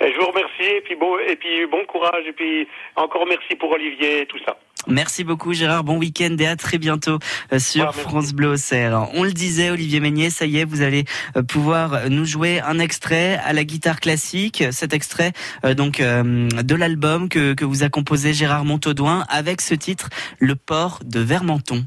Et 0.00 0.12
je 0.12 0.18
vous 0.18 0.26
remercie 0.26 0.76
et 0.76 0.80
puis 0.82 0.94
bon 0.94 1.18
et 1.18 1.36
puis 1.36 1.66
bon 1.66 1.84
courage 1.86 2.26
et 2.26 2.32
puis 2.32 2.68
encore 2.96 3.26
merci 3.26 3.56
pour 3.56 3.70
Olivier 3.70 4.22
et 4.22 4.26
tout 4.26 4.38
ça. 4.44 4.58
Merci 4.88 5.24
beaucoup, 5.24 5.52
Gérard. 5.52 5.82
Bon 5.82 5.98
week-end 5.98 6.36
et 6.38 6.46
à 6.46 6.54
très 6.54 6.78
bientôt 6.78 7.18
euh, 7.52 7.58
sur 7.58 7.92
France 7.92 8.32
Bleu 8.32 8.50
Auxerre. 8.50 9.08
On 9.14 9.24
le 9.24 9.32
disait, 9.32 9.70
Olivier 9.70 9.98
Meignet, 9.98 10.30
ça 10.30 10.46
y 10.46 10.58
est, 10.58 10.64
vous 10.64 10.82
allez 10.82 11.04
euh, 11.36 11.42
pouvoir 11.42 12.08
nous 12.08 12.24
jouer 12.24 12.60
un 12.60 12.78
extrait 12.78 13.40
à 13.44 13.52
la 13.52 13.64
guitare 13.64 13.98
classique. 13.98 14.62
Cet 14.70 14.92
extrait, 14.92 15.32
euh, 15.64 15.74
donc, 15.74 15.98
euh, 15.98 16.48
de 16.48 16.74
l'album 16.74 17.28
que, 17.28 17.54
que 17.54 17.64
vous 17.64 17.82
a 17.82 17.88
composé 17.88 18.32
Gérard 18.32 18.64
Montaudoin 18.64 19.24
avec 19.28 19.60
ce 19.60 19.74
titre, 19.74 20.08
Le 20.38 20.54
port 20.54 21.00
de 21.04 21.18
Vermenton. 21.18 21.84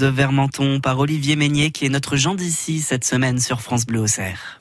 De 0.00 0.06
Vermenton 0.06 0.80
par 0.80 0.98
Olivier 0.98 1.36
Meignet 1.36 1.70
qui 1.70 1.84
est 1.84 1.90
notre 1.90 2.16
Jean 2.16 2.34
d'ici 2.34 2.80
cette 2.80 3.04
semaine 3.04 3.38
sur 3.38 3.60
France 3.60 3.84
Bleu 3.84 4.00
Auxerre. 4.00 4.58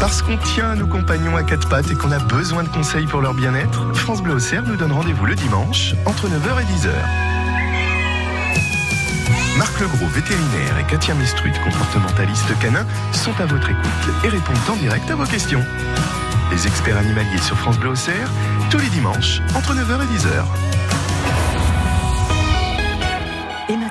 Parce 0.00 0.20
qu'on 0.20 0.36
tient 0.36 0.74
nos 0.74 0.86
compagnons 0.86 1.34
à 1.36 1.42
quatre 1.42 1.68
pattes 1.68 1.90
et 1.90 1.94
qu'on 1.94 2.12
a 2.12 2.18
besoin 2.18 2.62
de 2.62 2.68
conseils 2.68 3.06
pour 3.06 3.22
leur 3.22 3.32
bien-être, 3.32 3.94
France 3.94 4.22
Bleu 4.22 4.34
Auxerre 4.34 4.64
nous 4.66 4.76
donne 4.76 4.92
rendez-vous 4.92 5.24
le 5.24 5.34
dimanche 5.34 5.94
entre 6.04 6.28
9h 6.28 6.60
et 6.60 6.64
10h. 6.64 6.90
Marc 9.56 9.80
Legros, 9.80 10.08
vétérinaire, 10.08 10.78
et 10.78 10.90
Katia 10.90 11.14
Mistrut, 11.14 11.54
comportementaliste 11.64 12.58
canin, 12.60 12.86
sont 13.12 13.38
à 13.40 13.46
votre 13.46 13.70
écoute 13.70 14.24
et 14.24 14.28
répondent 14.28 14.56
en 14.70 14.76
direct 14.76 15.10
à 15.10 15.14
vos 15.14 15.24
questions. 15.24 15.64
Les 16.50 16.66
experts 16.66 16.98
animaliers 16.98 17.38
sur 17.38 17.56
France 17.56 17.78
Bleu 17.78 17.90
Auxerre, 17.90 18.30
tous 18.70 18.78
les 18.78 18.90
dimanches, 18.90 19.40
entre 19.54 19.74
9h 19.74 20.02
et 20.02 20.18
10h. 20.18 20.71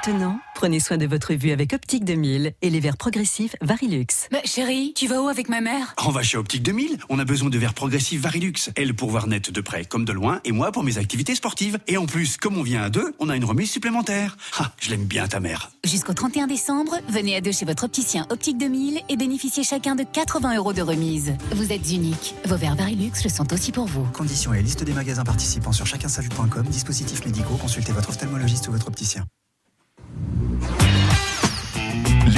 Maintenant, 0.07 0.39
prenez 0.55 0.79
soin 0.79 0.97
de 0.97 1.05
votre 1.05 1.33
vue 1.35 1.51
avec 1.51 1.73
Optique 1.73 2.03
2000 2.05 2.53
et 2.59 2.69
les 2.71 2.79
verres 2.79 2.97
progressifs 2.97 3.55
Varilux. 3.61 4.07
Mais 4.31 4.41
chérie, 4.45 4.93
tu 4.95 5.07
vas 5.07 5.21
où 5.21 5.27
avec 5.27 5.47
ma 5.47 5.61
mère? 5.61 5.93
On 6.03 6.09
va 6.09 6.23
chez 6.23 6.37
Optique 6.37 6.63
2000. 6.63 6.97
On 7.09 7.19
a 7.19 7.25
besoin 7.25 7.51
de 7.51 7.57
verres 7.59 7.75
progressifs 7.75 8.19
Varilux. 8.19 8.71
Elle 8.75 8.95
pour 8.95 9.11
voir 9.11 9.27
net 9.27 9.51
de 9.51 9.61
près 9.61 9.85
comme 9.85 10.03
de 10.03 10.11
loin 10.11 10.39
et 10.43 10.51
moi 10.51 10.71
pour 10.71 10.83
mes 10.83 10.97
activités 10.97 11.35
sportives. 11.35 11.77
Et 11.87 11.97
en 11.97 12.07
plus, 12.07 12.37
comme 12.37 12.57
on 12.57 12.63
vient 12.63 12.81
à 12.81 12.89
deux, 12.89 13.13
on 13.19 13.29
a 13.29 13.35
une 13.35 13.45
remise 13.45 13.69
supplémentaire. 13.69 14.37
Ah, 14.57 14.71
je 14.79 14.89
l'aime 14.89 15.05
bien 15.05 15.27
ta 15.27 15.39
mère. 15.39 15.69
Jusqu'au 15.83 16.13
31 16.13 16.47
décembre, 16.47 16.97
venez 17.07 17.35
à 17.35 17.41
deux 17.41 17.51
chez 17.51 17.65
votre 17.65 17.83
opticien 17.83 18.25
Optique 18.31 18.57
2000 18.57 19.01
et 19.07 19.17
bénéficiez 19.17 19.63
chacun 19.63 19.93
de 19.93 20.03
80 20.03 20.55
euros 20.57 20.73
de 20.73 20.81
remise. 20.81 21.35
Vous 21.51 21.71
êtes 21.71 21.91
unique. 21.91 22.33
Vos 22.45 22.57
verres 22.57 22.75
Varilux 22.75 23.11
le 23.23 23.29
sont 23.29 23.53
aussi 23.53 23.71
pour 23.71 23.85
vous. 23.85 24.05
Conditions 24.13 24.53
et 24.53 24.63
liste 24.63 24.83
des 24.83 24.93
magasins 24.93 25.23
participants 25.23 25.73
sur 25.73 25.85
chacunsavu.com. 25.85 26.65
Dispositifs 26.65 27.23
médicaux, 27.23 27.57
consultez 27.57 27.91
votre 27.91 28.09
ophtalmologiste 28.09 28.67
ou 28.67 28.71
votre 28.71 28.87
opticien. 28.87 29.25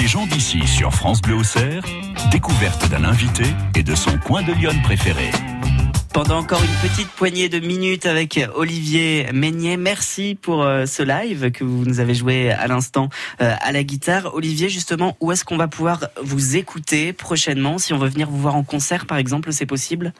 Les 0.04 0.10
gens 0.10 0.28
d'ici 0.28 0.68
sur 0.68 0.94
France 0.94 1.22
Bleu 1.22 1.36
Auxerre, 1.36 1.82
découverte 2.30 2.90
d'un 2.90 3.06
invité 3.06 3.46
et 3.74 3.84
de 3.84 3.96
son 3.96 4.18
coin 4.18 4.44
de 4.44 4.52
Lyon 4.52 4.74
préféré. 4.84 5.32
Pendant 6.14 6.38
encore 6.38 6.62
une 6.62 6.90
petite 6.90 7.08
poignée 7.08 7.50
de 7.50 7.60
minutes 7.60 8.06
avec 8.06 8.40
Olivier 8.54 9.28
Meignet, 9.34 9.78
merci 9.78 10.38
pour 10.40 10.62
euh, 10.62 10.86
ce 10.86 11.02
live 11.02 11.50
que 11.50 11.64
vous 11.64 11.86
nous 11.86 12.00
avez 12.00 12.14
joué 12.14 12.52
à 12.52 12.68
l'instant 12.68 13.10
euh, 13.42 13.56
à 13.60 13.72
la 13.72 13.84
guitare. 13.84 14.36
Olivier, 14.36 14.70
justement, 14.70 15.18
où 15.22 15.32
est-ce 15.32 15.44
qu'on 15.44 15.58
va 15.58 15.68
pouvoir 15.68 16.06
vous 16.22 16.56
écouter 16.56 17.14
prochainement? 17.14 17.80
Si 17.80 17.94
on 17.94 17.98
veut 17.98 18.10
venir 18.10 18.30
vous 18.30 18.38
voir 18.38 18.56
en 18.56 18.62
concert, 18.62 19.08
par 19.08 19.18
exemple, 19.18 19.52
c'est 19.52 19.66
possible? 19.66 20.14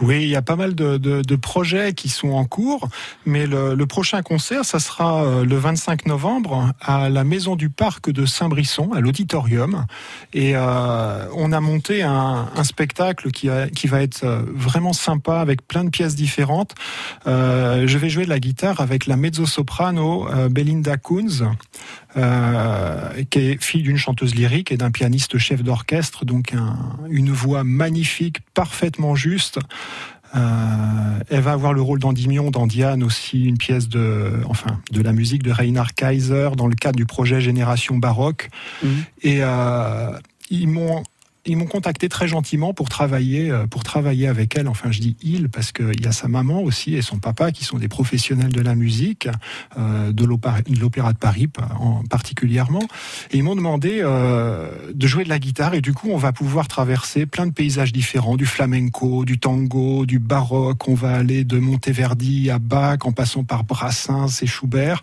Oui, 0.00 0.22
il 0.22 0.28
y 0.28 0.36
a 0.36 0.42
pas 0.42 0.54
mal 0.54 0.76
de, 0.76 1.36
projets 1.36 1.94
qui 1.94 2.10
sont 2.10 2.30
en 2.30 2.44
cours, 2.44 2.88
mais 3.26 3.48
le, 3.48 3.84
prochain 3.86 4.22
concert, 4.22 4.64
ça 4.64 4.78
sera 4.78 5.24
euh, 5.24 5.44
le 5.44 5.56
25 5.56 6.06
novembre 6.06 6.72
à 6.80 7.08
la 7.08 7.24
Maison 7.24 7.56
du 7.56 7.70
Parc 7.70 8.08
de 8.10 8.24
Saint-Brisson, 8.24 8.92
à 8.92 9.00
l'auditorium. 9.00 9.84
Et 10.32 10.54
on 10.56 11.52
a 11.52 11.60
monté 11.60 12.04
un, 12.04 12.46
spectacle 12.62 13.32
qui, 13.32 13.48
qui 13.74 13.88
va 13.88 14.02
être 14.02 14.44
vraiment 14.54 14.92
sympa 14.92 15.39
avec 15.40 15.66
plein 15.66 15.84
de 15.84 15.90
pièces 15.90 16.14
différentes. 16.14 16.74
Euh, 17.26 17.86
je 17.86 17.98
vais 17.98 18.08
jouer 18.08 18.24
de 18.24 18.30
la 18.30 18.38
guitare 18.40 18.80
avec 18.80 19.06
la 19.06 19.16
mezzo-soprano 19.16 20.28
euh, 20.28 20.48
Belinda 20.48 20.96
Kunz, 20.96 21.44
euh, 22.16 23.22
qui 23.30 23.38
est 23.40 23.62
fille 23.62 23.82
d'une 23.82 23.96
chanteuse 23.96 24.34
lyrique 24.34 24.72
et 24.72 24.76
d'un 24.76 24.90
pianiste 24.90 25.38
chef 25.38 25.62
d'orchestre, 25.62 26.24
donc 26.24 26.54
un- 26.54 26.76
une 27.08 27.30
voix 27.30 27.64
magnifique, 27.64 28.38
parfaitement 28.54 29.14
juste. 29.14 29.58
Euh, 30.36 30.38
elle 31.28 31.40
va 31.40 31.52
avoir 31.52 31.72
le 31.72 31.82
rôle 31.82 31.98
d'Endymion 31.98 32.52
dans 32.52 32.68
Diane 32.68 33.02
aussi, 33.02 33.44
une 33.46 33.58
pièce 33.58 33.88
de, 33.88 34.34
enfin, 34.48 34.80
de 34.92 35.02
la 35.02 35.12
musique 35.12 35.42
de 35.42 35.50
Reinhard 35.50 35.92
Kaiser 35.94 36.50
dans 36.56 36.68
le 36.68 36.76
cadre 36.76 36.96
du 36.96 37.04
projet 37.06 37.40
Génération 37.40 37.96
Baroque. 37.98 38.48
Et 39.22 39.38
euh, 39.42 40.12
ils 40.50 40.68
m'ont 40.68 41.02
ils 41.46 41.56
m'ont 41.56 41.66
contacté 41.66 42.08
très 42.08 42.28
gentiment 42.28 42.74
pour 42.74 42.88
travailler 42.88 43.50
euh, 43.50 43.66
pour 43.66 43.82
travailler 43.82 44.28
avec 44.28 44.56
elle. 44.56 44.68
Enfin, 44.68 44.90
je 44.90 45.00
dis 45.00 45.16
il 45.22 45.48
parce 45.48 45.72
qu'il 45.72 46.02
y 46.02 46.06
a 46.06 46.12
sa 46.12 46.28
maman 46.28 46.62
aussi 46.62 46.96
et 46.96 47.02
son 47.02 47.18
papa 47.18 47.50
qui 47.50 47.64
sont 47.64 47.78
des 47.78 47.88
professionnels 47.88 48.52
de 48.52 48.60
la 48.60 48.74
musique, 48.74 49.28
euh, 49.78 50.12
de 50.12 50.24
l'opéra 50.24 51.12
de 51.12 51.18
Paris 51.18 51.48
en 51.78 52.02
particulièrement. 52.04 52.82
Et 53.30 53.38
ils 53.38 53.42
m'ont 53.42 53.56
demandé 53.56 54.00
euh, 54.02 54.70
de 54.92 55.06
jouer 55.06 55.24
de 55.24 55.30
la 55.30 55.38
guitare 55.38 55.74
et 55.74 55.80
du 55.80 55.94
coup, 55.94 56.10
on 56.10 56.18
va 56.18 56.32
pouvoir 56.32 56.68
traverser 56.68 57.24
plein 57.24 57.46
de 57.46 57.52
paysages 57.52 57.92
différents, 57.92 58.36
du 58.36 58.46
flamenco, 58.46 59.24
du 59.24 59.38
tango, 59.38 60.04
du 60.04 60.18
baroque. 60.18 60.88
On 60.88 60.94
va 60.94 61.12
aller 61.12 61.44
de 61.44 61.58
Monteverdi 61.58 62.50
à 62.50 62.58
Bach 62.58 62.98
en 63.04 63.12
passant 63.12 63.44
par 63.44 63.64
Brassens 63.64 64.42
et 64.42 64.46
Schubert. 64.46 65.02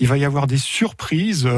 Il 0.00 0.06
va 0.06 0.18
y 0.18 0.24
avoir 0.24 0.46
des 0.46 0.58
surprises 0.58 1.48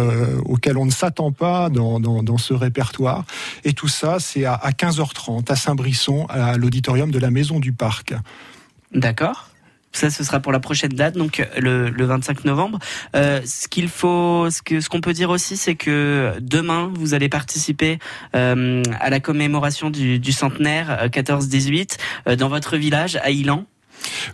auxquelles 0.45 0.79
on 0.79 0.87
ne 0.87 0.91
s'attend 0.91 1.33
pas 1.33 1.69
dans, 1.69 1.99
dans 1.99 2.39
ce 2.39 2.55
répertoire. 2.55 3.25
Et 3.65 3.73
tout 3.73 3.89
ça, 3.89 4.20
c'est 4.21 4.45
à, 4.45 4.55
à 4.55 4.71
15h30 4.71 5.51
à 5.51 5.57
Saint-Brisson, 5.57 6.27
à 6.29 6.57
l'auditorium 6.57 7.11
de 7.11 7.19
la 7.19 7.31
Maison 7.31 7.61
du 7.61 7.73
Parc. 7.73 8.15
D'accord. 8.93 9.51
Ça, 9.93 10.09
ce 10.09 10.23
sera 10.23 10.39
pour 10.39 10.53
la 10.53 10.61
prochaine 10.61 10.93
date, 10.93 11.17
donc 11.17 11.45
le, 11.59 11.91
le 11.91 12.05
25 12.05 12.45
novembre. 12.45 12.79
Euh, 13.17 13.41
ce 13.45 13.67
qu'il 13.67 13.89
faut, 13.89 14.49
ce 14.49 14.63
que 14.63 14.81
ce 14.81 14.89
qu'on 14.89 15.01
peut 15.01 15.13
dire 15.13 15.31
aussi, 15.31 15.57
c'est 15.57 15.75
que 15.75 16.35
demain, 16.41 16.93
vous 16.95 17.13
allez 17.13 17.29
participer 17.29 17.99
euh, 18.37 18.83
à 19.01 19.11
la 19.11 19.19
commémoration 19.19 19.91
du, 19.91 20.21
du 20.21 20.33
centenaire 20.33 21.03
euh, 21.03 21.09
14-18 21.09 21.99
euh, 22.29 22.37
dans 22.37 22.49
votre 22.49 22.77
village 22.77 23.17
à 23.17 23.31
Ilan. 23.31 23.65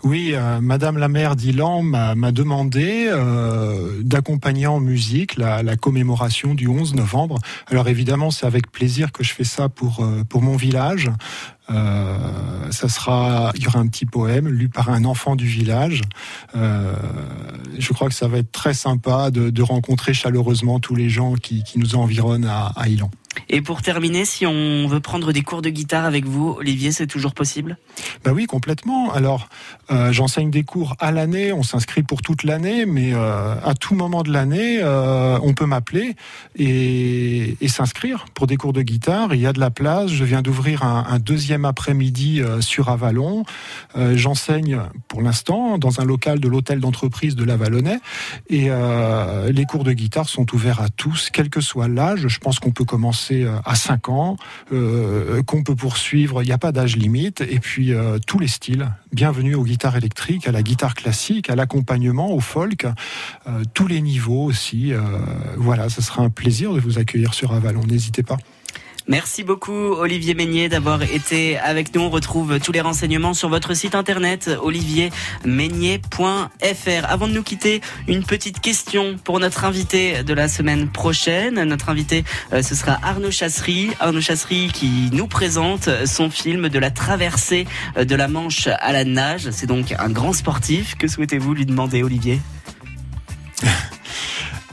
Oui, 0.05 0.33
euh, 0.35 0.61
Madame 0.61 0.99
la 0.99 1.09
maire 1.09 1.37
d'Ilan 1.37 1.83
m'a 1.83 2.15
m'a 2.15 2.33
demandé 2.33 3.09
euh, 3.11 4.01
d'accompagner 4.03 4.67
en 4.67 4.81
musique 4.81 5.37
la, 5.37 5.63
la 5.63 5.77
commémoration 5.77 6.55
du 6.55 6.69
11 6.69 6.95
novembre. 6.95 7.39
Alors 7.69 7.89
évidemment, 7.89 8.31
c'est 8.31 8.47
avec 8.47 8.71
plaisir 8.71 9.13
que 9.13 9.25
je 9.25 9.33
fais 9.33 9.45
ça 9.45 9.69
pour 9.69 10.05
euh, 10.05 10.25
pour 10.29 10.43
mon 10.43 10.57
village. 10.57 11.11
Euh, 11.71 12.71
ça 12.71 12.89
sera, 12.89 13.53
il 13.57 13.63
y 13.63 13.67
aura 13.67 13.81
un 13.81 13.89
petit 13.89 14.07
poème 14.07 14.49
lu 14.49 14.69
par 14.69 14.91
un 14.91 15.05
enfant 15.05 15.35
du 15.35 15.47
village. 15.47 16.03
Euh, 16.55 16.95
je 17.79 17.93
crois 17.93 18.09
que 18.09 18.15
ça 18.15 18.29
va 18.29 18.39
être 18.39 18.53
très 18.53 18.75
sympa 18.75 19.31
de, 19.31 19.51
de 19.51 19.63
rencontrer 19.63 20.15
chaleureusement 20.15 20.79
tous 20.79 20.95
les 20.95 21.09
gens 21.09 21.35
qui, 21.35 21.65
qui 21.65 21.79
nous 21.79 21.97
environnent 21.97 22.47
à, 22.47 22.73
à 22.77 22.89
Ilan. 22.89 23.11
Et 23.51 23.61
pour 23.61 23.83
terminer, 23.83 24.25
si 24.25 24.47
on 24.47 24.89
veut 24.89 25.01
prendre 25.01 25.31
des 25.31 25.43
cours 25.43 25.61
de 25.61 25.69
guitare 25.69 26.07
avec 26.07 26.25
vous, 26.25 26.57
Olivier, 26.59 26.91
c'est 26.91 27.07
toujours 27.07 27.35
possible? 27.35 27.77
Bah 28.25 28.33
oui, 28.33 28.47
complètement. 28.47 29.13
Alors, 29.13 29.49
euh, 29.91 30.11
j'enseigne 30.11 30.51
des 30.51 30.65
cours 30.65 30.97
à 31.01 31.13
l'année, 31.13 31.53
on 31.53 31.63
s'inscrit 31.63 32.03
pour 32.03 32.23
toute 32.23 32.45
l'année, 32.45 32.87
mais 32.87 33.13
euh, 33.13 33.55
à 33.63 33.75
tout 33.75 33.95
moment 33.95 34.23
de 34.23 34.33
l'année, 34.33 34.79
euh, 34.81 35.39
on 35.43 35.53
peut 35.53 35.67
m'appeler 35.67 36.17
et, 36.57 37.57
et 37.61 37.69
s'inscrire 37.69 38.25
pour 38.35 38.47
des 38.47 38.57
cours 38.57 38.73
de 38.73 38.83
guitare. 38.83 39.35
Il 39.35 39.41
y 39.41 39.47
a 39.47 39.53
de 39.53 39.61
la 39.61 39.71
place. 39.71 40.11
Je 40.11 40.25
viens 40.25 40.43
d'ouvrir 40.43 40.83
un, 40.83 41.07
un 41.09 41.19
deuxième 41.19 41.56
après-midi 41.65 42.41
euh, 42.41 42.61
sur 42.61 42.89
Avalon. 42.89 43.45
Euh, 43.97 44.17
J'enseigne 44.17 44.81
pour 45.09 45.23
l'instant 45.23 45.79
dans 45.79 46.01
un 46.01 46.05
local 46.05 46.41
de 46.41 46.49
l'hôtel 46.49 46.81
d'entreprise 46.81 47.37
de 47.37 47.45
l'Avalonnais 47.45 48.01
et 48.49 48.67
euh, 48.69 49.51
les 49.51 49.65
cours 49.65 49.85
de 49.85 49.93
guitare 49.93 50.29
sont 50.29 50.55
ouverts 50.55 50.81
à 50.81 50.89
tous, 50.89 51.31
quel 51.33 51.51
que 51.51 51.61
soit 51.61 51.89
l'âge. 51.89 52.29
Je 52.29 52.39
pense 52.39 52.59
qu'on 52.59 52.71
peut 52.71 52.85
commencer 52.85 53.47
à 53.65 53.75
5 53.75 54.09
ans, 54.09 54.37
qu'on 54.71 55.63
peut 55.63 55.75
poursuivre, 55.75 56.43
il 56.43 56.47
n'y 56.47 56.53
a 56.53 56.59
pas 56.59 56.73
d'âge 56.73 56.97
limite, 56.97 57.41
et 57.41 57.59
puis 57.59 57.93
tous 58.27 58.39
les 58.39 58.49
styles. 58.49 58.91
Bienvenue 59.13 59.55
aux 59.55 59.65
guitares 59.65 59.97
électriques, 59.97 60.47
à 60.49 60.53
la 60.53 60.63
guitare 60.63 60.95
classique, 60.95 61.51
à 61.51 61.57
l'accompagnement, 61.57 62.33
au 62.33 62.41
folk, 62.41 62.87
tous 63.75 63.87
les 63.87 64.01
niveaux 64.01 64.45
aussi. 64.45 64.93
voilà, 65.57 65.89
ce 65.89 66.03
sera 66.03 66.23
un 66.23 66.31
plaisir 66.31 66.73
de 66.73 66.81
vous 66.81 66.99
accueillir 66.99 67.35
sur 67.35 67.53
Avalon, 67.53 67.83
n'hésitez 67.85 68.23
pas. 68.23 68.39
Merci 69.09 69.45
beaucoup 69.45 69.73
Olivier 69.73 70.35
Meignet 70.35 70.69
d'avoir 70.69 71.01
été 71.03 71.59
avec 71.59 71.95
nous. 71.95 72.01
On 72.01 72.11
retrouve 72.11 72.59
tous 72.59 72.73
les 72.73 72.81
renseignements 72.81 73.35
sur 73.35 73.49
votre 73.49 73.73
site 73.75 73.95
internet 73.95 74.51
oliviermeignet.fr. 74.61 77.09
Avant 77.09 77.29
de 77.29 77.33
nous 77.33 77.45
quitter, 77.45 77.83
une 78.09 78.25
petite 78.25 78.59
question 78.59 79.15
pour 79.23 79.39
notre 79.39 79.65
invité 79.65 80.25
de 80.25 80.35
la 80.35 80.49
semaine 80.49 80.89
prochaine. 80.89 81.63
Notre 81.63 81.89
invité, 81.89 82.25
euh, 82.53 82.63
ce 82.63 82.75
sera 82.75 82.99
Arnaud 83.01 83.31
Chassery. 83.31 83.91
Arnaud 84.01 84.21
Chassery 84.21 84.73
qui 84.75 85.11
nous 85.13 85.29
présente 85.29 85.89
son 86.05 86.29
film 86.29 86.69
de 86.69 86.79
la 86.81 86.91
traversée 86.91 87.69
euh, 87.97 88.05
de 88.05 88.17
la 88.17 88.27
Manche 88.27 88.67
à 88.67 88.93
la 88.93 89.05
nage. 89.05 89.51
C'est 89.53 89.69
donc 89.69 89.95
un 89.97 90.11
grand 90.11 90.33
sportif. 90.33 90.97
Que 90.97 91.07
souhaitez-vous 91.07 91.55
lui 91.55 91.65
demander 91.65 92.03
Olivier? 92.03 92.41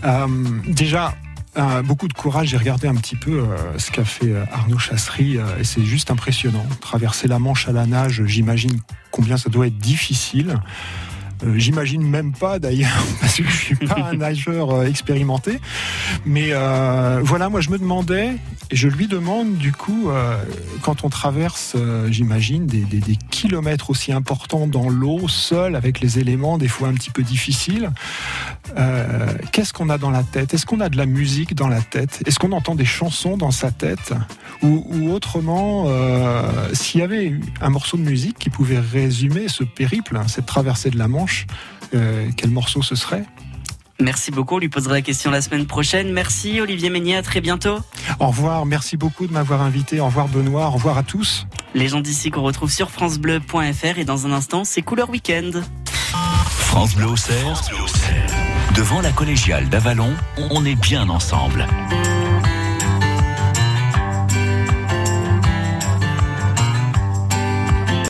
Euh, 0.05 0.27
déjà, 0.67 1.13
euh, 1.55 1.83
beaucoup 1.83 2.07
de 2.07 2.13
courage. 2.13 2.49
J'ai 2.49 2.57
regardé 2.57 2.87
un 2.87 2.95
petit 2.95 3.15
peu 3.15 3.39
euh, 3.39 3.77
ce 3.77 3.91
qu'a 3.91 4.05
fait 4.05 4.31
euh, 4.31 4.43
Arnaud 4.51 4.79
Chassery 4.79 5.37
et 5.59 5.63
c'est 5.63 5.83
juste 5.83 6.09
impressionnant. 6.11 6.65
Traverser 6.81 7.27
la 7.27 7.39
Manche 7.39 7.67
à 7.67 7.71
la 7.71 7.85
nage, 7.85 8.23
j'imagine 8.25 8.79
combien 9.11 9.37
ça 9.37 9.49
doit 9.49 9.67
être 9.67 9.77
difficile. 9.77 10.59
Euh, 11.45 11.53
J'imagine 11.57 12.07
même 12.07 12.31
pas 12.33 12.59
d'ailleurs, 12.59 13.03
parce 13.21 13.35
que 13.37 13.43
je 13.43 13.55
suis 13.57 13.75
pas 13.75 14.09
un 14.11 14.17
nageur 14.17 14.71
euh, 14.71 14.85
expérimenté. 14.85 15.59
Mais 16.25 16.49
euh, 16.51 17.21
voilà, 17.23 17.49
moi 17.49 17.61
je 17.61 17.69
me 17.69 17.77
demandais, 17.77 18.31
et 18.71 18.75
je 18.75 18.87
lui 18.87 19.07
demande 19.07 19.55
du 19.57 19.71
coup, 19.71 20.09
quand 20.81 21.03
on 21.03 21.09
traverse, 21.09 21.75
j'imagine, 22.09 22.65
des, 22.65 22.79
des- 22.81 23.17
kilomètres 23.29 23.89
aussi 23.89 24.11
importants 24.11 24.67
dans 24.67 24.89
l'eau, 24.89 25.27
seul, 25.27 25.75
avec 25.75 25.99
les 25.99 26.17
éléments 26.19 26.57
des 26.57 26.67
fois 26.67 26.87
un 26.87 26.93
petit 26.93 27.09
peu 27.11 27.23
difficiles, 27.23 27.91
qu'est-ce 29.51 29.73
qu'on 29.73 29.89
a 29.89 29.97
dans 29.97 30.09
la 30.11 30.23
tête? 30.23 30.53
Est-ce 30.53 30.65
qu'on 30.65 30.79
a 30.79 30.89
de 30.89 30.97
la 30.97 31.05
musique 31.05 31.55
dans 31.55 31.67
la 31.67 31.81
tête? 31.81 32.21
Est-ce 32.25 32.39
qu'on 32.39 32.51
entend 32.51 32.75
des 32.75 32.85
chansons 32.85 33.37
dans 33.37 33.51
sa 33.51 33.69
tête? 33.71 34.13
Ou, 34.61 35.11
autrement, 35.11 35.87
s'il 36.73 37.01
y 37.01 37.03
avait 37.03 37.33
un 37.61 37.69
morceau 37.69 37.97
de 37.97 38.03
musique 38.03 38.37
qui 38.39 38.49
pouvait 38.49 38.79
résumer 38.79 39.47
ce 39.49 39.63
périple, 39.63 40.15
hein, 40.17 40.27
cette 40.27 40.45
traversée 40.45 40.89
de 40.89 40.97
la 40.97 41.07
Manche, 41.07 41.32
euh, 41.93 42.29
quel 42.35 42.49
morceau 42.49 42.81
ce 42.81 42.95
serait? 42.95 43.25
Merci 43.99 44.31
beaucoup, 44.31 44.55
on 44.55 44.59
lui 44.59 44.69
posera 44.69 44.95
la 44.95 45.01
question 45.01 45.31
la 45.31 45.41
semaine 45.41 45.65
prochaine. 45.65 46.11
Merci 46.11 46.59
Olivier 46.59 46.89
Meunier, 46.89 47.15
à 47.15 47.21
très 47.21 47.41
bientôt. 47.41 47.77
Au 48.19 48.27
revoir, 48.27 48.65
merci 48.65 48.97
beaucoup 48.97 49.27
de 49.27 49.33
m'avoir 49.33 49.61
invité. 49.61 49.99
Au 49.99 50.07
revoir 50.07 50.27
Benoît, 50.27 50.67
au 50.67 50.71
revoir 50.71 50.97
à 50.97 51.03
tous. 51.03 51.47
Les 51.75 51.87
gens 51.87 52.01
d'ici 52.01 52.31
qu'on 52.31 52.41
retrouve 52.41 52.71
sur 52.71 52.89
francebleu.fr 52.89 53.97
et 53.97 54.03
dans 54.03 54.25
un 54.25 54.31
instant, 54.31 54.63
c'est 54.63 54.81
Couleur 54.81 55.09
Week-end. 55.09 55.51
France 56.57 56.95
Bleu 56.95 57.07
Auxerre, 57.07 57.61
devant 58.75 59.01
la 59.01 59.11
collégiale 59.11 59.69
d'Avalon, 59.69 60.13
on 60.49 60.65
est 60.65 60.75
bien 60.75 61.07
ensemble. 61.09 61.67